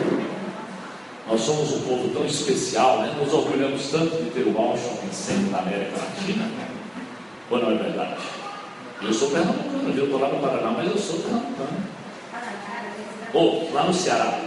[1.27, 3.15] Nós somos um povo tão especial, né?
[3.17, 6.49] nos orgulhamos tanto de ter o maior shopping center da América Latina.
[7.49, 8.40] Ou é verdade?
[9.03, 11.83] Eu sou pernambucano, eu estou lá no Paraná, mas eu sou pernambucano.
[13.33, 14.39] Ou lá no Ceará.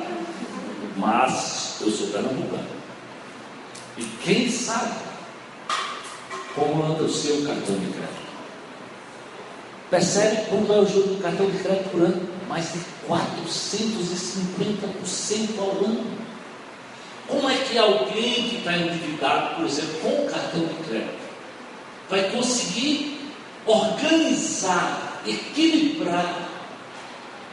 [0.96, 2.68] Mas eu sou pernambucano.
[3.98, 4.94] E quem sabe
[6.54, 8.24] como anda o seu cartão de crédito?
[9.90, 12.28] Percebe quanto é o juro do cartão de crédito por ano?
[12.48, 16.06] Mais de 450% ao ano.
[17.26, 21.24] Como é que alguém que está endividado, por exemplo, com o cartão de crédito,
[22.08, 23.13] vai conseguir
[23.66, 26.48] organizar, equilibrar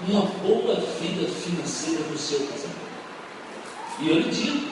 [0.07, 2.91] uma boa vida financeira no seu casamento.
[3.99, 4.67] E eu lhe digo,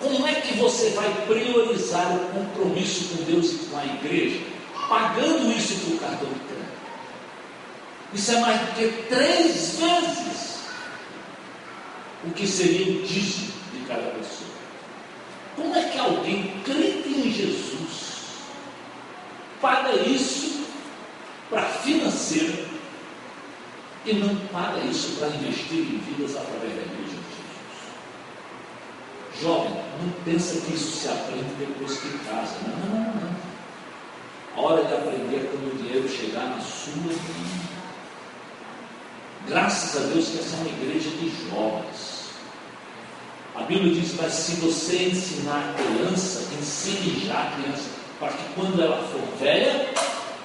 [0.00, 4.40] como é que você vai priorizar o compromisso com Deus e com a igreja,
[4.88, 6.68] pagando isso por cartão de crédito?
[8.14, 10.58] Isso é mais do que três vezes
[12.24, 14.48] o que seria o dízimo de cada pessoa.
[15.56, 18.07] Como é que alguém crente em Jesus
[19.60, 20.66] paga isso
[21.50, 22.68] para financeiro
[24.04, 27.82] e não paga isso para investir em vidas através da igreja de Jesus.
[29.42, 32.56] Jovem, não pensa que isso se aprende depois que casa.
[32.66, 33.38] Não, não, não, não.
[34.56, 37.14] A hora de aprender é quando o dinheiro chegar na sua mão.
[39.46, 42.18] Graças a Deus que essa é uma igreja de jovens.
[43.54, 48.44] A Bíblia diz, mas se você ensinar a criança, ensine já a criança para que
[48.54, 49.88] quando ela for velha,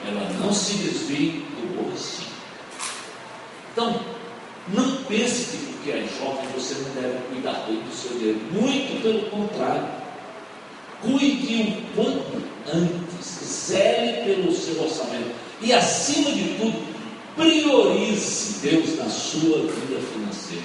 [0.05, 2.33] ela não se desvie do aborrecido.
[3.71, 3.99] Então,
[4.73, 8.39] não pense que porque é jovem você não deve cuidar bem do seu dinheiro.
[8.53, 9.86] Muito pelo contrário.
[11.01, 12.41] Cuide um quanto
[12.73, 15.36] antes, zele pelo seu orçamento.
[15.62, 16.81] E acima de tudo,
[17.36, 20.63] priorize Deus na sua vida financeira.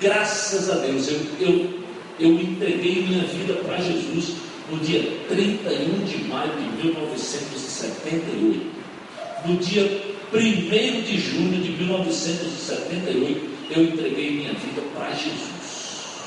[0.00, 1.80] Graças a Deus, eu, eu,
[2.20, 4.36] eu entreguei minha vida para Jesus
[4.70, 8.76] no dia 31 de maio de 1978.
[9.44, 9.84] No dia
[10.32, 10.38] 1
[11.02, 16.20] de junho de 1978, eu entreguei minha vida para Jesus.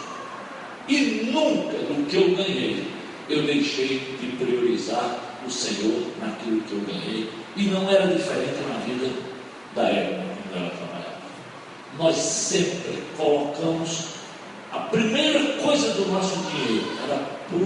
[0.87, 2.83] E nunca do que eu ganhei,
[3.29, 7.29] eu deixei de priorizar o Senhor naquilo que eu ganhei.
[7.57, 9.09] E não era diferente na vida
[9.75, 11.19] da época quando ela trabalhava.
[11.97, 14.19] Nós sempre colocamos
[14.71, 17.17] a primeira coisa do nosso dinheiro era
[17.49, 17.57] para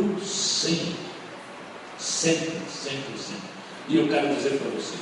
[0.63, 0.95] Sempre.
[1.99, 3.49] Sempre, sempre, sempre.
[3.89, 5.02] E eu quero dizer para vocês,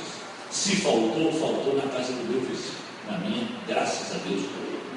[0.50, 2.82] se faltou, faltou na casa do meu vizinho.
[3.08, 4.42] Na minha, graças a Deus,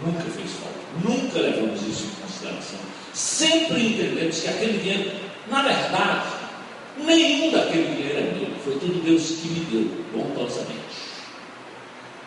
[0.04, 0.80] nunca fez falta.
[1.04, 2.80] Nunca levamos isso em consideração.
[3.14, 5.12] Sempre entendemos que aquele dinheiro,
[5.52, 6.30] na verdade,
[6.98, 8.60] nenhum daquele dinheiro é meu.
[8.64, 10.82] Foi tudo Deus que me deu, bondosamente.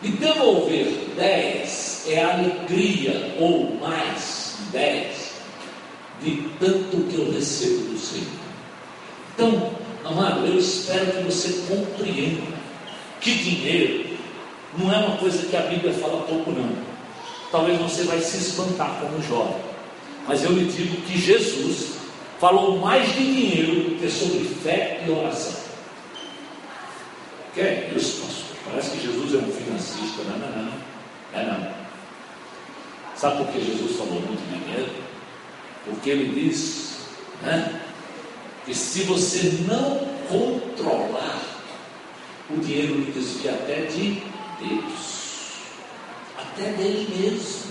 [0.01, 5.18] E devolver 10 é alegria, ou mais 10
[6.21, 8.27] de tanto que eu recebo do Senhor.
[9.33, 9.71] Então,
[10.03, 12.59] amado, eu espero que você compreenda
[13.21, 14.17] que dinheiro
[14.77, 16.69] não é uma coisa que a Bíblia fala pouco, não.
[17.51, 19.61] Talvez você vai se espantar como jovem,
[20.27, 21.97] mas eu lhe digo que Jesus
[22.39, 25.59] falou mais de dinheiro do que sobre fé e oração.
[27.53, 28.57] Que é isso, pastor?
[28.69, 30.23] Parece que Jesus é um financista.
[30.23, 30.73] Não, não, não.
[31.33, 31.71] É não.
[33.15, 35.08] Sabe por que Jesus falou muito dinheiro?
[35.85, 36.99] Porque ele diz
[37.41, 37.81] né,
[38.65, 41.41] que se você não controlar,
[42.49, 44.21] o dinheiro lhe desvia até de
[44.59, 45.53] Deus,
[46.37, 47.69] até dele mesmo.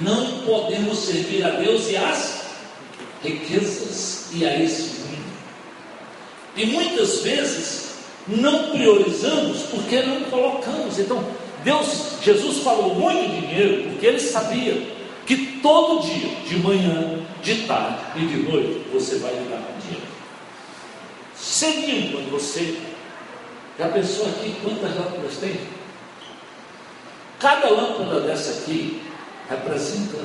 [0.00, 2.42] Não podemos servir a Deus e as
[3.22, 5.32] riquezas e a esse mundo.
[6.56, 7.92] E muitas vezes
[8.26, 10.98] não priorizamos porque não colocamos.
[10.98, 11.24] Então,
[11.62, 17.98] Deus, Jesus falou muito dinheiro porque ele sabia que todo dia, de manhã, de tarde
[18.16, 20.06] e de noite, você vai lidar com dinheiro.
[21.36, 22.80] Cedinho, quando você
[23.78, 25.60] já pensou aqui quantas lâmpadas tem?
[27.38, 29.02] Cada lâmpada dessa aqui
[29.48, 30.18] representa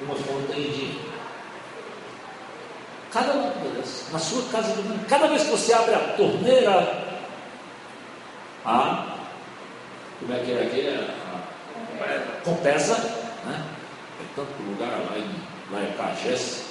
[0.00, 1.12] uma fonte de dinheiro.
[3.12, 4.74] Cada lâmpada dessa, na sua casa,
[5.08, 7.06] cada vez que você abre a torneira,
[8.64, 9.12] a
[10.22, 10.88] como é que é aqui?
[10.88, 11.22] A,
[12.44, 12.96] Compesa,
[13.44, 13.64] né?
[14.22, 16.62] É tanto lugar lá em, lá em Cagés.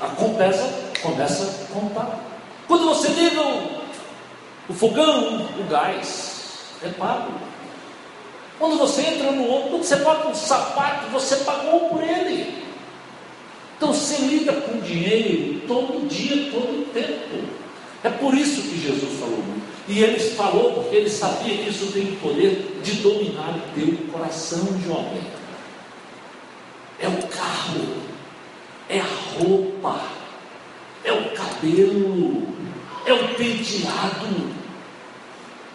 [0.00, 2.20] A Compesa começa a contar.
[2.68, 3.82] Quando você liga o,
[4.68, 7.32] o fogão, o gás, é pago.
[8.58, 12.62] Quando você entra no outro, quando você paga um sapato, você pagou por ele.
[13.76, 17.48] Então você lida com dinheiro todo dia, todo tempo.
[18.04, 19.42] É por isso que Jesus falou.
[19.88, 23.96] E ele falou porque ele sabia que isso tem o poder de dominar o teu
[24.12, 25.20] coração, jovem.
[27.00, 27.86] É o carro,
[28.88, 30.00] é a roupa,
[31.04, 32.46] é o cabelo,
[33.06, 34.50] é o penteado.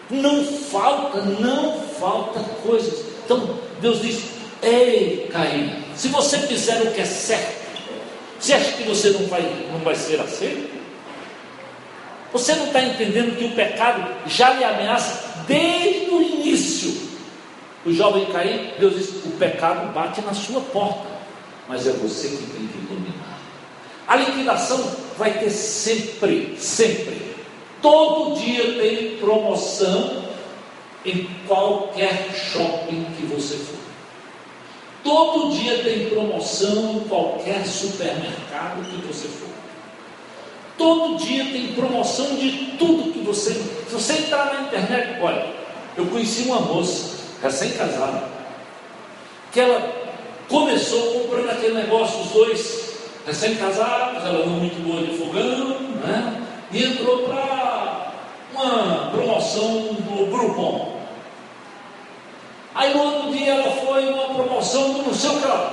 [0.08, 3.04] Não falta, não falta coisas.
[3.24, 4.24] Então Deus diz:
[4.62, 7.66] Ei, Caim, se você fizer o que é certo,
[8.38, 10.76] você acha que você não vai, não vai ser aceito?
[12.32, 17.06] Você não está entendendo que o pecado já lhe ameaça desde o início.
[17.84, 21.15] O jovem Caim, Deus diz: o pecado bate na sua porta,
[21.68, 23.40] mas é você que tem que dominar.
[24.06, 27.34] A liquidação vai ter sempre, sempre.
[27.82, 30.24] Todo dia tem promoção
[31.04, 33.76] em qualquer shopping que você for.
[35.02, 39.48] Todo dia tem promoção em qualquer supermercado que você for.
[40.76, 43.54] Todo dia tem promoção de tudo que você.
[43.54, 45.46] Se você entrar na internet, olha,
[45.96, 48.28] eu conheci uma moça, recém-casada,
[49.52, 49.95] que ela
[50.48, 56.42] começou comprando aquele negócio, os dois recém-casados, ela não muito boa de fogão, né?
[56.72, 58.12] E entrou para
[58.54, 60.96] uma promoção do Groupon.
[62.74, 65.72] Aí no outro dia ela foi uma promoção do não sei o que lá.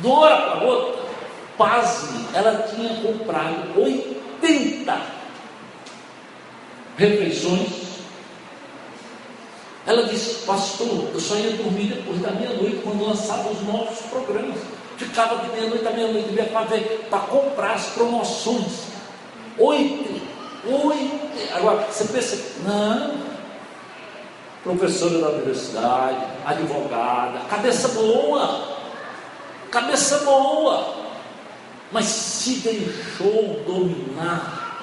[0.00, 1.02] De uma hora para outra,
[1.56, 5.00] pasme, ela tinha comprado 80
[6.96, 7.77] refeições.
[9.88, 14.58] Ela disse, pastor, eu só ia dormir depois da meia-noite, quando lançava os novos programas.
[14.96, 16.28] Ficava de meia-noite a meia-noite
[17.08, 18.82] para comprar as promoções.
[19.58, 20.20] Oito,
[20.66, 21.54] oito.
[21.54, 23.14] Agora, você pensa, não,
[24.62, 28.76] professora da universidade, advogada, cabeça boa,
[29.70, 31.08] cabeça boa
[31.90, 34.76] mas se deixou dominar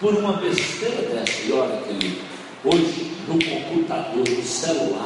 [0.00, 1.40] por uma besteira dessa.
[1.42, 2.20] E olha, querido,
[2.64, 5.04] hoje no computador, no celular,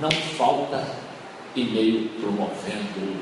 [0.00, 0.84] não falta
[1.54, 3.16] e-mail promovendo,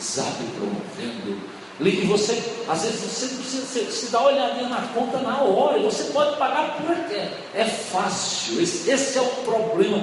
[0.00, 1.56] zap promovendo.
[1.78, 5.42] E você, às vezes, você não precisa se, se dar uma olhadinha na conta na
[5.42, 7.28] hora, você pode pagar por aqui.
[7.54, 10.02] É fácil, esse, esse é o problema.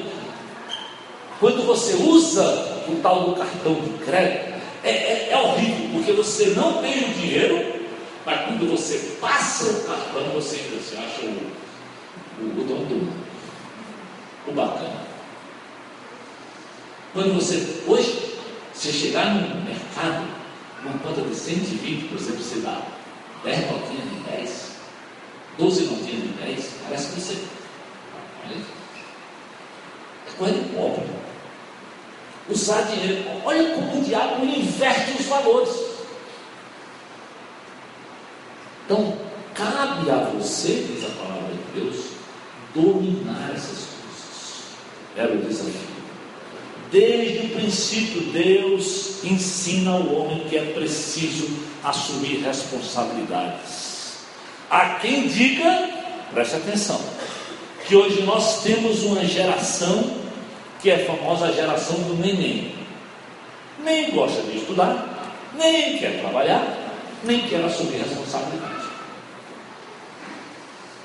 [1.40, 2.44] Quando você usa
[2.88, 4.54] o tal do cartão de crédito,
[4.84, 7.82] é, é, é horrível, porque você não tem o dinheiro,
[8.26, 11.26] mas quando você passa o cartão, você ainda se acha
[12.40, 13.24] o, o dono do
[14.48, 15.02] o bacana.
[17.14, 18.36] Quando você, hoje,
[18.74, 20.28] se chegar no mercado,
[20.84, 22.82] uma conta de 120, por exemplo, você dá
[23.44, 24.72] 10 notinhas de 10,
[25.60, 27.38] 12 notinhas de 10, parece que você.
[30.28, 31.24] É coisa de pobre
[32.50, 33.24] usar dinheiro.
[33.46, 35.94] Olha como o diabo inverte os valores.
[38.86, 39.18] Então,
[39.54, 42.13] cabe a você, diz a palavra de Deus,
[42.74, 44.64] dominar essas coisas.
[45.16, 45.94] Era o desafio.
[46.92, 51.50] Desde o princípio, Deus ensina ao homem que é preciso
[51.84, 54.20] assumir responsabilidades.
[54.70, 55.90] Há quem diga,
[56.32, 57.02] preste atenção,
[57.88, 60.22] que hoje nós temos uma geração
[60.82, 62.76] que é a famosa geração do neném.
[63.84, 66.78] Nem gosta de estudar, nem quer trabalhar,
[67.24, 68.83] nem quer assumir responsabilidade.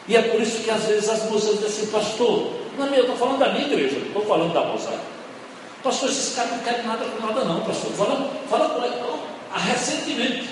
[0.08, 3.00] E é por isso que às vezes as moças dizem assim, pastor, não é meu,
[3.02, 5.00] estou falando da minha igreja, não estou falando da moçada.
[5.82, 7.92] Pastor, esses caras não querem nada com nada, não, pastor.
[7.92, 8.98] Fala, fala com eles.
[9.52, 10.48] Ah, recentemente,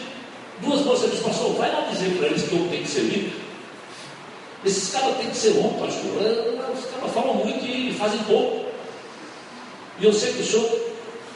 [0.60, 3.32] duas moças disseram, pastor, vai lá dizer para eles que eu tenho que ser líder.
[4.64, 6.22] Esses caras têm que ser homem, pastor.
[6.22, 8.66] É, os caras falam muito e fazem pouco.
[9.98, 10.80] E eu sei que o senhor,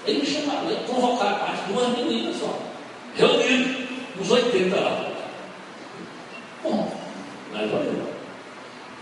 [0.06, 2.58] ele me chamaram, ele convocaram as duas meninas só,
[3.16, 3.88] reunidas,
[4.20, 5.10] uns 80 lá.
[6.62, 6.99] Bom,
[7.72, 8.10] olha,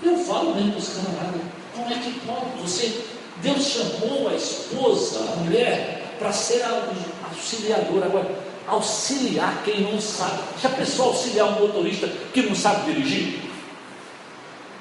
[0.02, 1.40] eu falo mesmo para os camaradas,
[1.74, 2.62] como é que pode?
[2.62, 3.04] Você
[3.42, 6.88] Deus chamou a esposa, a mulher, para ser a
[7.28, 8.06] auxiliadora.
[8.06, 8.30] Agora,
[8.66, 10.40] auxiliar quem não sabe.
[10.60, 13.40] Já pensou auxiliar um motorista que não sabe dirigir?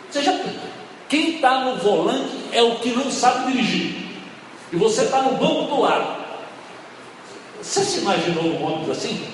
[0.09, 0.39] Você já
[1.07, 4.07] Quem está no volante é o que não sabe dirigir.
[4.73, 6.25] E você está no banco do lado.
[7.61, 9.27] Você se imaginou um ônibus assim?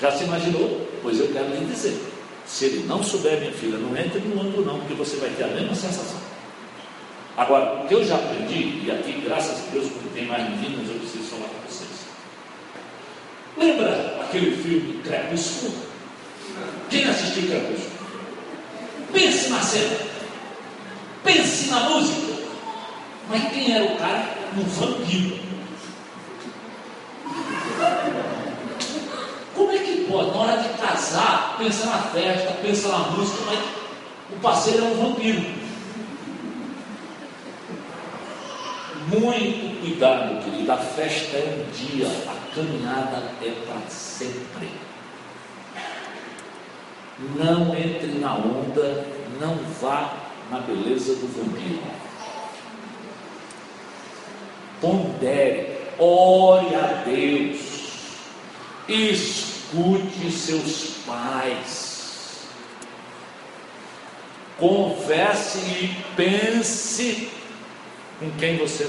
[0.00, 0.88] Já se imaginou?
[1.02, 2.00] Pois eu quero lhe dizer.
[2.50, 5.44] Se ele não souber, minha filha, não entre no ônibus não, porque você vai ter
[5.44, 6.18] a mesma sensação.
[7.36, 10.88] Agora, o que eu já aprendi, e aqui, graças a Deus, porque tem mais meninas,
[10.88, 11.88] eu preciso falar com vocês.
[13.56, 15.72] Lembra aquele filme Crepúsculo?
[16.90, 17.90] Quem assistiu Crepúsculo?
[19.12, 19.96] Pense na cena.
[21.22, 22.42] Pense na música.
[23.28, 24.34] Mas quem era o cara?
[24.56, 25.38] Um vampiro.
[29.54, 33.58] Como é que pode, na hora de casar, pensa na festa, pensa na música, mas
[34.32, 35.60] o parceiro é um vampiro?
[39.08, 40.70] Muito cuidado, querido.
[40.70, 44.70] A festa é um dia, a caminhada é para sempre.
[47.36, 49.06] Não entre na onda,
[49.40, 50.12] não vá
[50.50, 51.82] na beleza do vampiro.
[54.80, 57.58] Pondere, ore a Deus,
[59.70, 62.48] escute seus pais,
[64.58, 67.30] converse e pense
[68.18, 68.84] com quem você.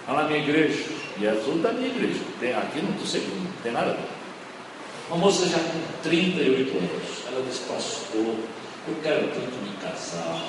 [0.00, 0.84] Está na minha igreja.
[1.18, 2.20] E é tudo da minha igreja.
[2.40, 4.08] Tem, aqui não estou seguindo, não tem nada a ver.
[5.08, 7.26] Uma moça já com 38 anos.
[7.26, 8.34] Ela disse, pastor,
[8.88, 10.44] eu quero tanto me casar.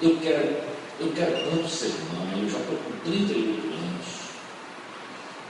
[0.00, 0.56] Eu quero,
[1.00, 2.42] eu quero tanto ser mãe.
[2.42, 3.93] Eu já estou com 38 anos.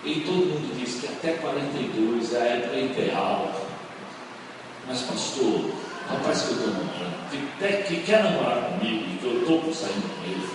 [0.05, 3.55] E todo mundo diz que até 42 é a época ideal.
[4.87, 5.71] Mas, pastor,
[6.11, 10.07] rapaz que eu estou namorando, que, que quer namorar comigo e que eu estou saindo
[10.15, 10.49] com ele.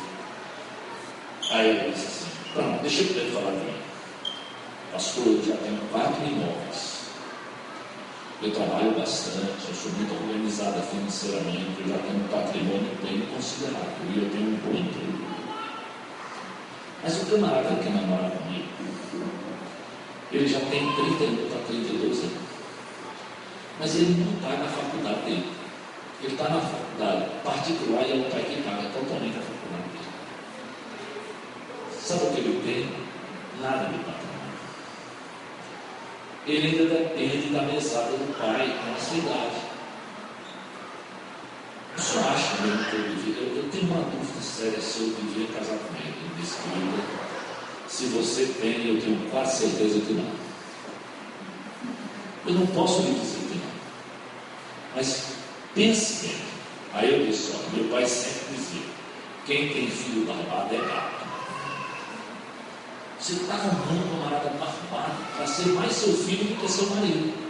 [1.52, 3.74] Aí ele disse assim, pronto, deixa eu falar de mim.
[4.91, 7.00] Pastor, eu já tenho quatro imóveis.
[8.43, 13.89] Eu trabalho bastante, eu sou muito organizada financeiramente, eu já tenho um patrimônio bem considerável
[14.16, 15.39] e eu tenho um bom emprego.
[17.04, 18.68] Mas o camarada que namora comigo,
[20.32, 22.50] ele já tem 30 para 32 anos
[23.80, 25.47] mas ele não está na faculdade dele.
[26.22, 30.10] Ele está na faculdade particular e é o pai que paga totalmente a faculdade dele.
[31.97, 33.62] Sabe o que ele tem?
[33.62, 34.60] Nada de patrimônio.
[36.45, 39.68] Ele ainda depende da mesada do pai na cidade.
[42.00, 43.43] O senhor acha que eu devia?
[43.43, 46.08] Eu, eu tenho uma dúvida séria se eu devia casar com ele.
[46.08, 50.32] Ele disse que se você tem, eu tenho quase certeza que não.
[52.47, 53.39] Eu não posso lhe dizer
[54.95, 55.28] mas
[55.74, 56.38] pense bem.
[56.93, 58.82] Aí eu disse, ó, meu pai sempre dizia,
[59.45, 61.26] quem tem filho barbado é gato.
[63.20, 67.49] Você está arrumando uma camarada barbado para ser mais seu filho do que seu marido.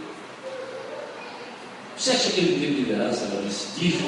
[2.00, 4.04] Você acha que ele tem liderança na jeito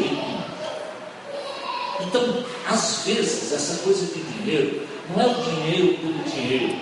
[2.01, 6.75] Então, às vezes, essa coisa de dinheiro, não é o dinheiro pelo dinheiro,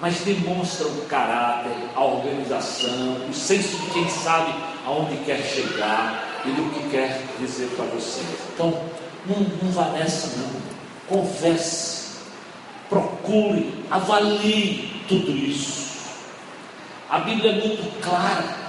[0.00, 4.54] mas demonstra o caráter, a organização, o senso de quem sabe
[4.86, 8.22] aonde quer chegar e do que quer dizer para você.
[8.54, 8.82] Então,
[9.26, 10.48] não, não vá nessa não.
[11.06, 12.16] Converse,
[12.88, 15.84] procure, avalie tudo isso.
[17.10, 18.63] A Bíblia é muito clara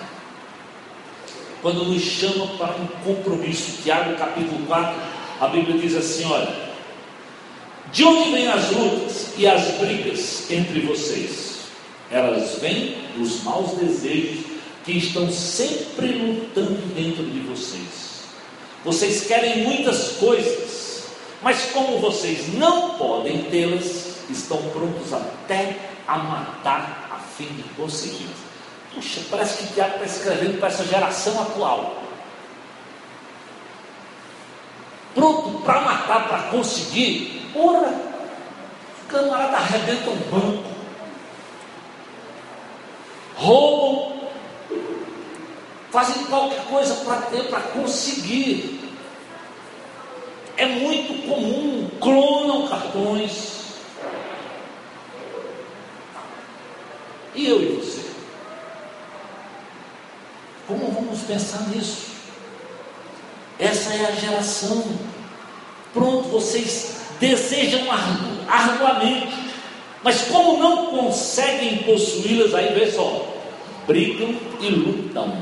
[1.66, 3.82] quando nos chama para um compromisso.
[3.82, 5.02] Tiago capítulo 4,
[5.42, 6.56] a Bíblia diz assim: olha,
[7.92, 11.62] de onde vêm as lutas e as brigas entre vocês?
[12.12, 14.46] Elas vêm dos maus desejos
[14.84, 18.26] que estão sempre lutando dentro de vocês.
[18.84, 21.06] Vocês querem muitas coisas,
[21.42, 28.45] mas como vocês não podem tê-las, estão prontos até a matar a fim de consegui-las.
[28.96, 32.02] Puxa, parece que o Tiago está escrevendo para essa geração atual.
[35.14, 37.52] Pronto para matar, para conseguir.
[37.54, 40.64] Ora, o camarada arrebenta um banco,
[43.36, 44.30] roubam,
[45.92, 48.82] fazem qualquer coisa para ter, para conseguir.
[50.56, 53.56] É muito comum, clonam cartões.
[57.34, 58.15] E eu e você?
[60.68, 62.08] Como vamos pensar nisso?
[63.60, 64.84] Essa é a geração.
[65.94, 67.88] Pronto, vocês desejam
[68.48, 69.34] arduamente,
[70.04, 73.34] mas como não conseguem possuí-las, aí vê só,
[73.88, 75.38] brigam e lutam.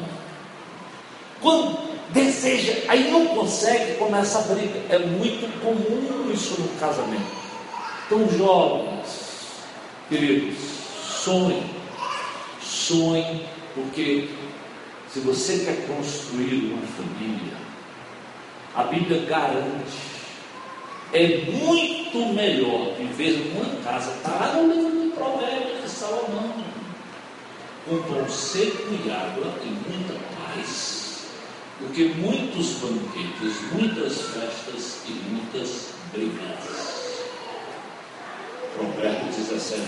[1.42, 1.78] Quando
[2.10, 4.80] deseja, aí não consegue, começa a briga.
[4.90, 7.44] É muito comum isso no casamento.
[8.06, 9.50] Então, jovens,
[10.08, 10.58] queridos,
[11.24, 11.64] sonhem,
[12.62, 14.30] sonhem, porque
[15.14, 17.56] se você quer construir uma família,
[18.74, 19.94] a Bíblia garante,
[21.14, 26.66] é muito melhor viver numa casa, está lá no livro do Provérbio de Salomão,
[27.88, 31.28] com pão seco e água e muita paz,
[31.80, 37.24] do que muitos banquetes, muitas festas e muitas brigas.
[38.76, 39.80] Provérbio 17.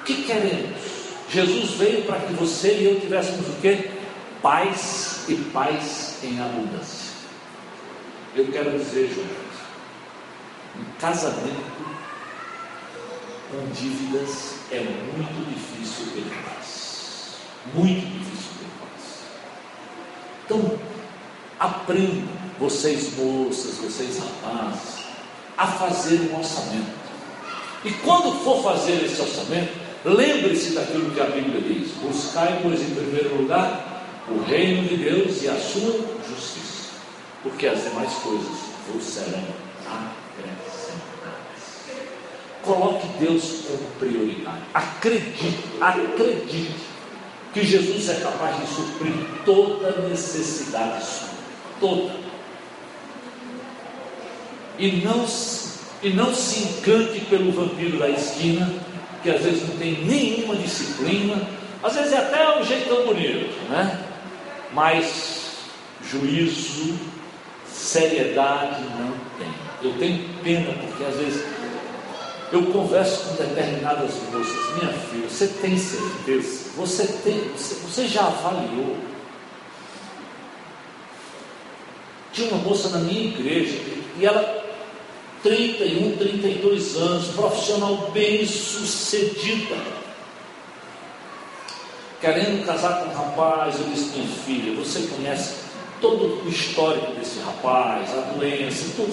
[0.00, 0.93] O que queremos?
[1.34, 3.90] Jesus veio para que você e eu tivéssemos o quê?
[4.40, 7.10] Paz e paz em abundância.
[8.36, 9.34] Eu quero dizer, jovens,
[10.78, 11.74] um casamento
[13.50, 17.34] com dívidas é muito difícil ter paz.
[17.74, 19.24] Muito difícil ter paz.
[20.44, 20.78] Então,
[21.58, 22.28] aprendam,
[22.60, 25.04] vocês moças, vocês rapazes,
[25.58, 26.94] a fazer um orçamento.
[27.84, 32.94] E quando for fazer esse orçamento, Lembre-se daquilo que a Bíblia diz: buscai, pois, em
[32.94, 35.98] primeiro lugar, o reino de Deus e a sua
[36.28, 36.90] justiça,
[37.42, 38.52] porque as demais coisas
[38.86, 39.42] vos serão
[39.86, 41.04] acrescentadas.
[42.62, 44.60] Coloque Deus como prioridade.
[44.74, 46.74] Acredite, acredite
[47.54, 49.14] que Jesus é capaz de suprir
[49.46, 51.28] toda necessidade sua,
[51.80, 52.14] toda.
[54.78, 55.24] E não,
[56.02, 58.70] e não se encante pelo vampiro da esquina
[59.24, 61.48] que às vezes não tem nenhuma disciplina,
[61.82, 64.04] às vezes é até um jeitão bonito, né?
[64.74, 65.56] Mas
[66.10, 66.98] juízo,
[67.66, 69.54] seriedade não tem.
[69.82, 71.42] Eu tenho pena porque às vezes
[72.52, 76.70] eu converso com determinadas moças, minha filha, você tem certeza?
[76.76, 78.96] Você tem, você, você já avaliou?
[82.30, 83.78] Tinha uma moça na minha igreja
[84.18, 84.63] e ela
[85.44, 89.76] 31, 32 anos, profissional bem sucedida.
[92.18, 95.56] Querendo casar com um rapaz, eu disse, minha filha, você conhece
[96.00, 99.12] todo o histórico desse rapaz, a doença, tudo.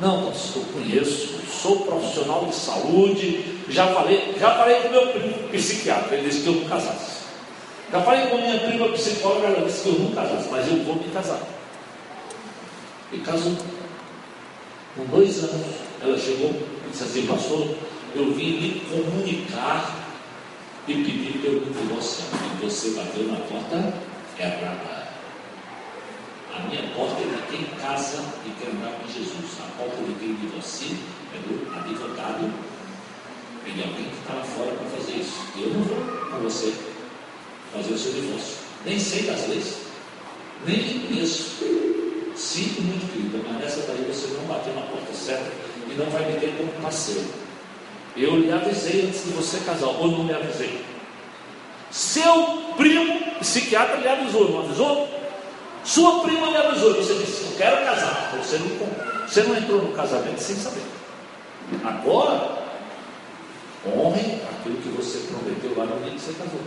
[0.00, 6.16] Não, pastor, conheço, sou profissional de saúde, já falei, já falei com meu primo psiquiatra,
[6.16, 7.22] ele disse que eu não casasse.
[7.92, 10.96] Já falei com minha prima psicóloga, ela disse que eu não casasse, mas eu vou
[10.96, 11.38] me casar.
[13.12, 13.52] E casou.
[14.94, 15.66] Com dois anos,
[16.02, 17.76] ela chegou e disse assim, pastor,
[18.14, 20.02] eu vim lhe comunicar
[20.86, 22.24] e pedir pelo divórcio.
[22.34, 23.94] E você bateu na porta
[24.38, 25.08] errada.
[26.54, 29.58] A minha porta é de quem casa e quer andar com Jesus.
[29.60, 30.96] A porta de quem divorcia
[31.34, 32.52] é do advogado
[33.66, 35.40] e de alguém que está lá fora para fazer isso.
[35.56, 36.74] Eu não vou com você
[37.72, 38.56] fazer o seu divórcio.
[38.84, 39.76] Nem sei das leis,
[40.66, 42.11] nem conheço.
[42.42, 45.48] Sinto muito, querida, mas nessa daí você não bateu na porta certa
[45.88, 47.24] e não vai me ter como parceiro.
[48.16, 50.84] Eu lhe avisei antes de você casar, ou não lhe avisei.
[51.92, 55.08] Seu primo psiquiatra lhe avisou, não avisou?
[55.84, 58.34] Sua prima lhe avisou, você disse, eu quero casar.
[58.36, 58.68] Você não,
[59.26, 60.82] você não entrou no casamento sem saber.
[61.84, 62.58] Agora,
[63.86, 66.60] honre aquilo que você prometeu lá no dia que você casou.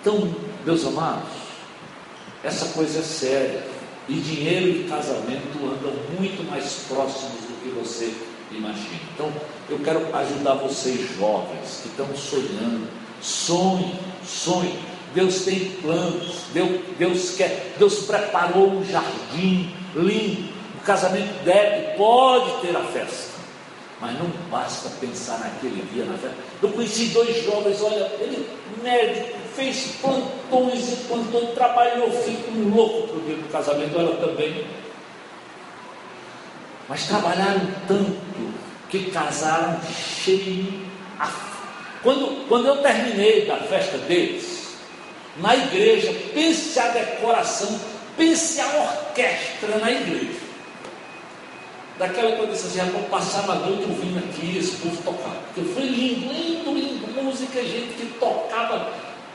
[0.00, 0.34] Então,
[0.66, 1.30] meus amados,
[2.42, 3.71] essa coisa é séria.
[4.08, 8.12] E dinheiro e casamento andam muito mais próximos do que você
[8.50, 9.00] imagina.
[9.14, 9.32] Então,
[9.68, 12.88] eu quero ajudar vocês jovens que estão sonhando.
[13.20, 13.94] Sonhe,
[14.24, 14.78] sonhe.
[15.14, 16.44] Deus tem planos.
[16.52, 17.74] Deus, Deus quer.
[17.78, 20.52] Deus preparou um jardim lindo.
[20.76, 23.32] O casamento deve, pode ter a festa.
[24.00, 26.36] Mas não basta pensar naquele dia na festa.
[26.60, 28.48] Eu conheci dois jovens, olha, ele
[28.82, 34.66] médico, fez plantões e plantões, trabalhou, fico louco para o dia do casamento, ela também.
[36.88, 38.20] Mas trabalharam tanto
[38.88, 39.80] que casaram
[40.24, 40.82] cheio.
[42.02, 44.74] Quando, quando eu terminei da festa deles,
[45.36, 47.80] na igreja, pense a decoração,
[48.16, 50.40] pense a orquestra na igreja.
[51.98, 55.36] Daquela que eu disse assim, vou passar a noite ouvindo aqui esse povo tocar.
[55.46, 58.92] Porque foi lindo, lindo, lindo, música, gente que tocava,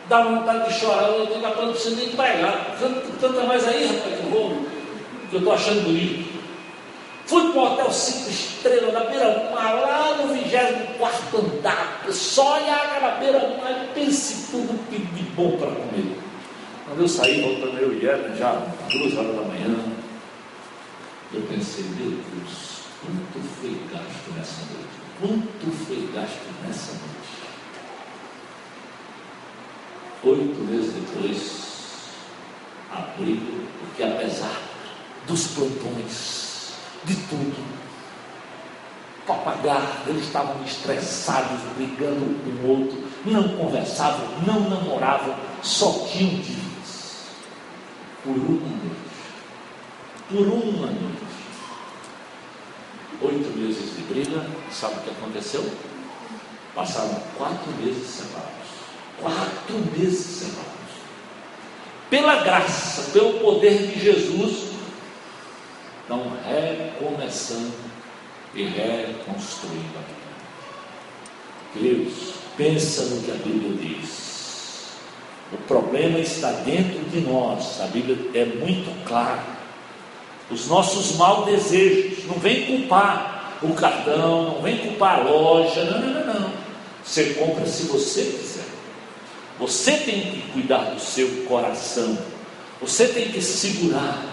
[0.10, 2.78] dá vontade de chorar, eu tenho que não precisa nem pregar.
[2.80, 4.50] Canta, canta mais aí, rapaz, que vou,
[5.30, 6.38] que eu estou achando bonito.
[7.26, 12.06] Fui para o hotel cinco estrelas na beira-mar, lá no 24 andar.
[12.10, 16.18] Só olhar aquela beira-mar e pense tudo que de bom para comer.
[16.86, 18.54] Quando eu saí, voltando eu e ela, já
[18.90, 19.76] duas horas da manhã,
[21.34, 24.98] eu pensei, meu Deus, quanto foi gasto nessa noite?
[25.20, 27.17] Quanto foi gasto nessa noite?
[30.24, 31.52] Oito meses depois,
[32.92, 33.40] abriu,
[33.80, 34.62] porque apesar
[35.28, 37.78] dos plantões, de tudo,
[39.26, 46.08] para pagar, eles estavam estressados, brigando um com o outro, não conversavam, não namoravam, só
[46.08, 47.28] tinham dívidas.
[48.24, 49.08] Por uma noite
[50.30, 51.28] por uma noite.
[53.22, 55.64] Oito meses de briga, sabe o que aconteceu?
[56.76, 58.67] Passaram quatro meses separados.
[59.22, 60.68] Quatro meses separados.
[62.10, 64.68] Pela graça, pelo poder de Jesus,
[66.02, 67.74] estão recomeçando
[68.56, 70.28] e reconstruindo a vida.
[71.74, 74.28] Queridos, pensa no que a Bíblia diz.
[75.52, 77.82] O problema está dentro de nós.
[77.82, 79.58] A Bíblia é muito clara
[80.50, 82.26] os nossos maus desejos.
[82.26, 86.52] Não vem culpar o cartão, não vem culpar a loja, não, não, não, não.
[87.04, 88.57] Você compra se você quiser.
[89.60, 92.18] Você tem que cuidar do seu coração.
[92.82, 94.24] Você tem que segurar.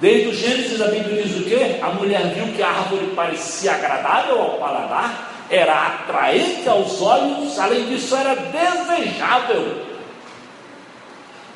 [0.00, 1.78] Desde o Gênesis a Bíblia diz o quê?
[1.80, 7.86] A mulher viu que a árvore parecia agradável ao paladar, era atraente aos olhos, além
[7.86, 9.86] disso era desejável.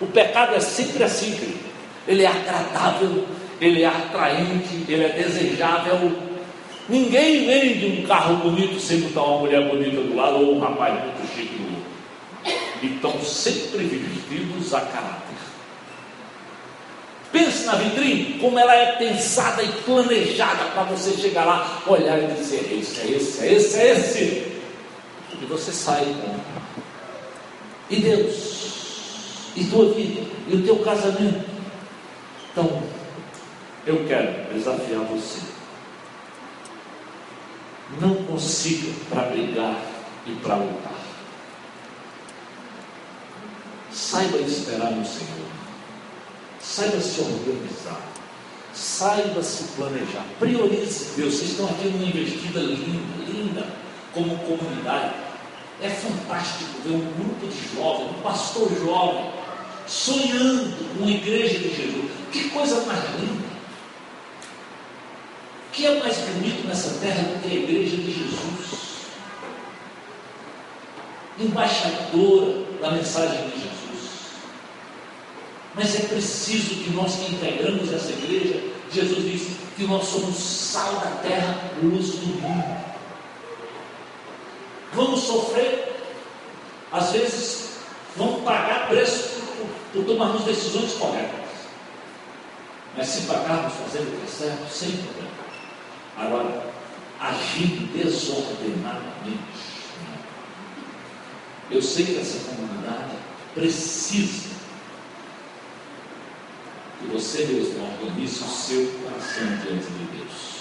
[0.01, 1.69] O pecado é sempre assim, querido
[2.09, 3.27] ele é agradável,
[3.61, 6.28] ele é atraente, ele é desejável.
[6.89, 10.95] Ninguém vende um carro bonito sem botar uma mulher bonita do lado ou um rapaz
[11.05, 11.89] muito chique do outro.
[12.83, 15.29] Então, sempre vestidos a caráter.
[17.31, 22.27] Pense na vitrine, como ela é pensada e planejada para você chegar lá, olhar e
[22.29, 24.23] dizer: esse, é esse, é esse, é esse.
[25.43, 26.35] E você sai com.
[27.91, 29.53] E Deus?
[29.55, 30.23] E tua vida?
[30.49, 31.45] E o teu casamento?
[32.51, 32.83] Então,
[33.87, 35.48] eu quero desafiar você.
[38.01, 39.81] Não consiga para brigar
[40.27, 40.99] e para lutar.
[43.91, 45.49] Saiba esperar no Senhor.
[46.61, 48.01] Saiba se organizar.
[48.75, 50.25] Saiba se planejar.
[50.39, 51.35] Priorize Deus.
[51.35, 53.67] Vocês estão aqui numa investida linda, linda,
[54.13, 55.15] como comunidade.
[55.81, 59.31] É fantástico ver um grupo de jovens, um pastor jovem,
[59.87, 62.11] sonhando com a igreja de Jesus.
[62.33, 63.48] Que coisa mais linda!
[65.79, 69.07] Que é mais bonito nessa terra do que a igreja de Jesus?
[71.39, 74.11] Embaixadora da mensagem de Jesus.
[75.77, 78.61] Mas é preciso que nós que integramos essa igreja,
[78.91, 82.85] Jesus disse que nós somos sal da terra, luz do mundo.
[84.95, 85.95] Vamos sofrer,
[86.91, 87.69] às vezes
[88.17, 89.43] vamos pagar preço
[89.93, 91.47] por tomarmos decisões corretas.
[92.97, 95.38] Mas se pagarmos fazendo o que é certo, sem problema.
[96.19, 96.73] Agora,
[97.21, 99.39] agir desordenadamente.
[101.71, 103.17] Eu sei que essa comunidade
[103.55, 104.49] precisa
[106.99, 110.59] que você mesmo organize o seu coração diante de Deus.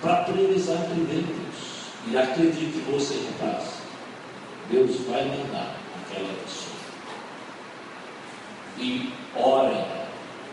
[0.00, 1.76] Para priorizar primeiro Deus.
[2.08, 3.82] E acredite você que faz.
[4.70, 6.76] Deus vai mandar aquela pessoa.
[8.78, 9.84] E orem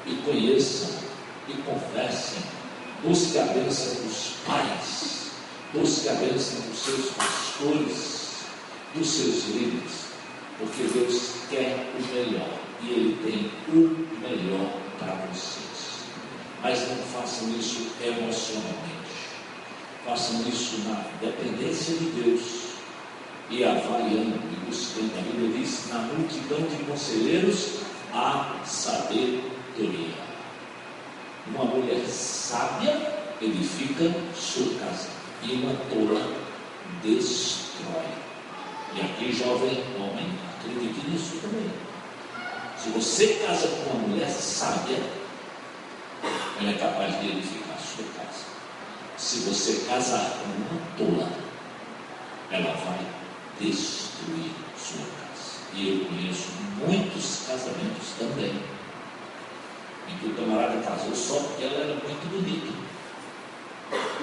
[0.05, 0.99] e conheçam
[1.47, 2.62] e confessem.
[3.03, 5.31] Busque a bênção dos pais,
[5.73, 8.23] busque a bênção dos seus pastores,
[8.95, 9.91] dos seus líderes,
[10.57, 16.05] porque Deus quer o melhor e Ele tem o melhor para vocês.
[16.61, 19.11] Mas não façam isso emocionalmente,
[20.05, 22.41] façam isso na dependência de Deus
[23.49, 25.11] e avaliando e buscando.
[25.19, 27.79] A Bíblia diz: na multidão de conselheiros
[28.13, 30.32] há sabedoria.
[31.47, 35.09] Uma mulher sábia edifica sua casa
[35.43, 36.25] e uma tola
[37.03, 38.05] destrói.
[38.95, 41.69] E aqui, jovem homem, acredite nisso também.
[42.77, 44.99] Se você casa com uma mulher sábia,
[46.59, 48.45] ela é capaz de edificar sua casa.
[49.17, 51.29] Se você casar com uma tola,
[52.51, 52.99] ela vai
[53.59, 55.59] destruir sua casa.
[55.73, 58.61] E eu conheço muitos casamentos também,
[60.09, 62.73] em que o camarada casou só porque ela era muito bonita.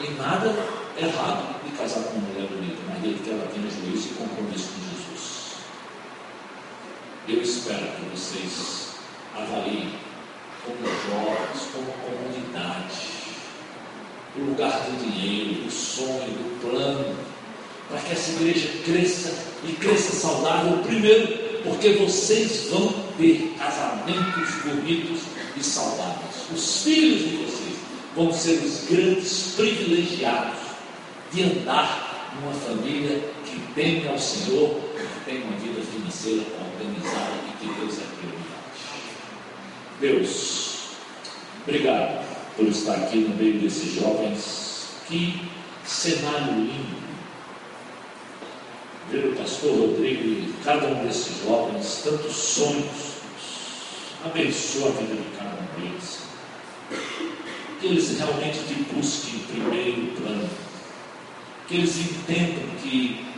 [0.01, 0.55] E nada
[0.99, 4.70] errado de casar com uma mulher bonita, mas desde que ela tenha juízo e compromisso
[4.70, 5.57] com Jesus.
[7.28, 8.95] Eu espero que vocês
[9.35, 9.93] avaliem
[10.64, 13.20] como jovens, como comunidade,
[14.37, 17.16] o lugar do dinheiro, do sonho, do plano,
[17.89, 25.22] para que essa igreja cresça e cresça saudável, primeiro, porque vocês vão ter casamentos bonitos
[25.57, 26.51] e saudáveis.
[26.55, 27.79] Os filhos de vocês
[28.15, 30.59] vão ser os grandes privilegiados
[31.33, 37.59] de andar numa família que teme ao Senhor, que tem uma vida financeira organizada e
[37.59, 38.51] que Deus é prioridade.
[40.01, 40.79] Deus,
[41.63, 42.25] obrigado
[42.57, 44.87] por estar aqui no meio desses jovens.
[45.09, 45.49] Que
[45.85, 47.01] cenário lindo.
[49.11, 53.10] Ver o pastor Rodrigo e cada um desses jovens, tantos sonhos.
[54.25, 56.18] Abençoa a vida de cada um deles.
[57.81, 60.49] Que eles realmente te busquem em primeiro plano.
[61.66, 63.31] Que eles entendam que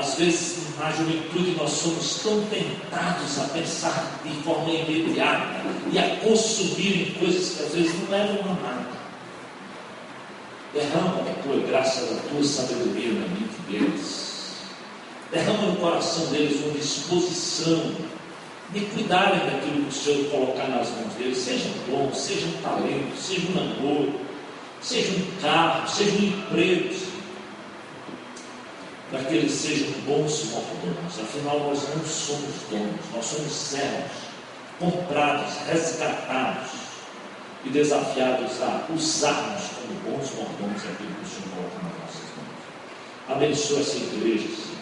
[0.00, 5.60] às vezes, na juventude, nós somos tão tentados a pensar de forma imediata
[5.92, 9.00] e a consumir em coisas que às vezes não levam a nada.
[10.72, 14.54] Derrama a tua graça, a tua sabedoria na mente deles.
[15.30, 17.94] Derrama no coração deles uma disposição
[18.72, 22.62] de cuidarem daquilo que o Senhor colocar nas mãos deles, seja um dom, seja um
[22.62, 24.20] talento, seja um namoro,
[24.80, 27.10] seja um carro, seja um emprego
[29.10, 31.18] para que eles sejam bons mordomos.
[31.18, 34.10] Afinal, nós não somos donos, nós somos servos,
[34.78, 36.70] comprados, resgatados
[37.64, 43.36] e desafiados a usarmos como bons mordomos aquilo que o Senhor coloca nas nossas mãos.
[43.36, 44.79] Abençoa essa igreja, Senhor.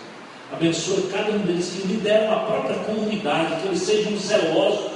[0.53, 4.91] Abençoa cada um deles que lideram a própria comunidade, que eles sejam zelosos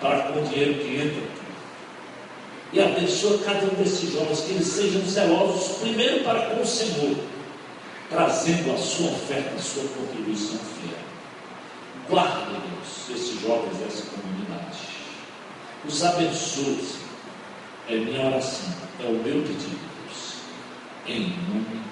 [0.00, 1.42] para com o dinheiro que entra.
[2.72, 7.16] E abençoa cada um desses jovens, que eles sejam zelosos primeiro para com o Senhor
[8.12, 10.98] trazendo a sua oferta, a sua contribuição fiel.
[12.08, 14.78] Guarde, Deus, esses jovens dessa comunidade.
[15.86, 17.02] Os abençoe.
[17.88, 20.34] É minha oração, é o meu pedido, Deus.
[21.06, 21.91] Em nome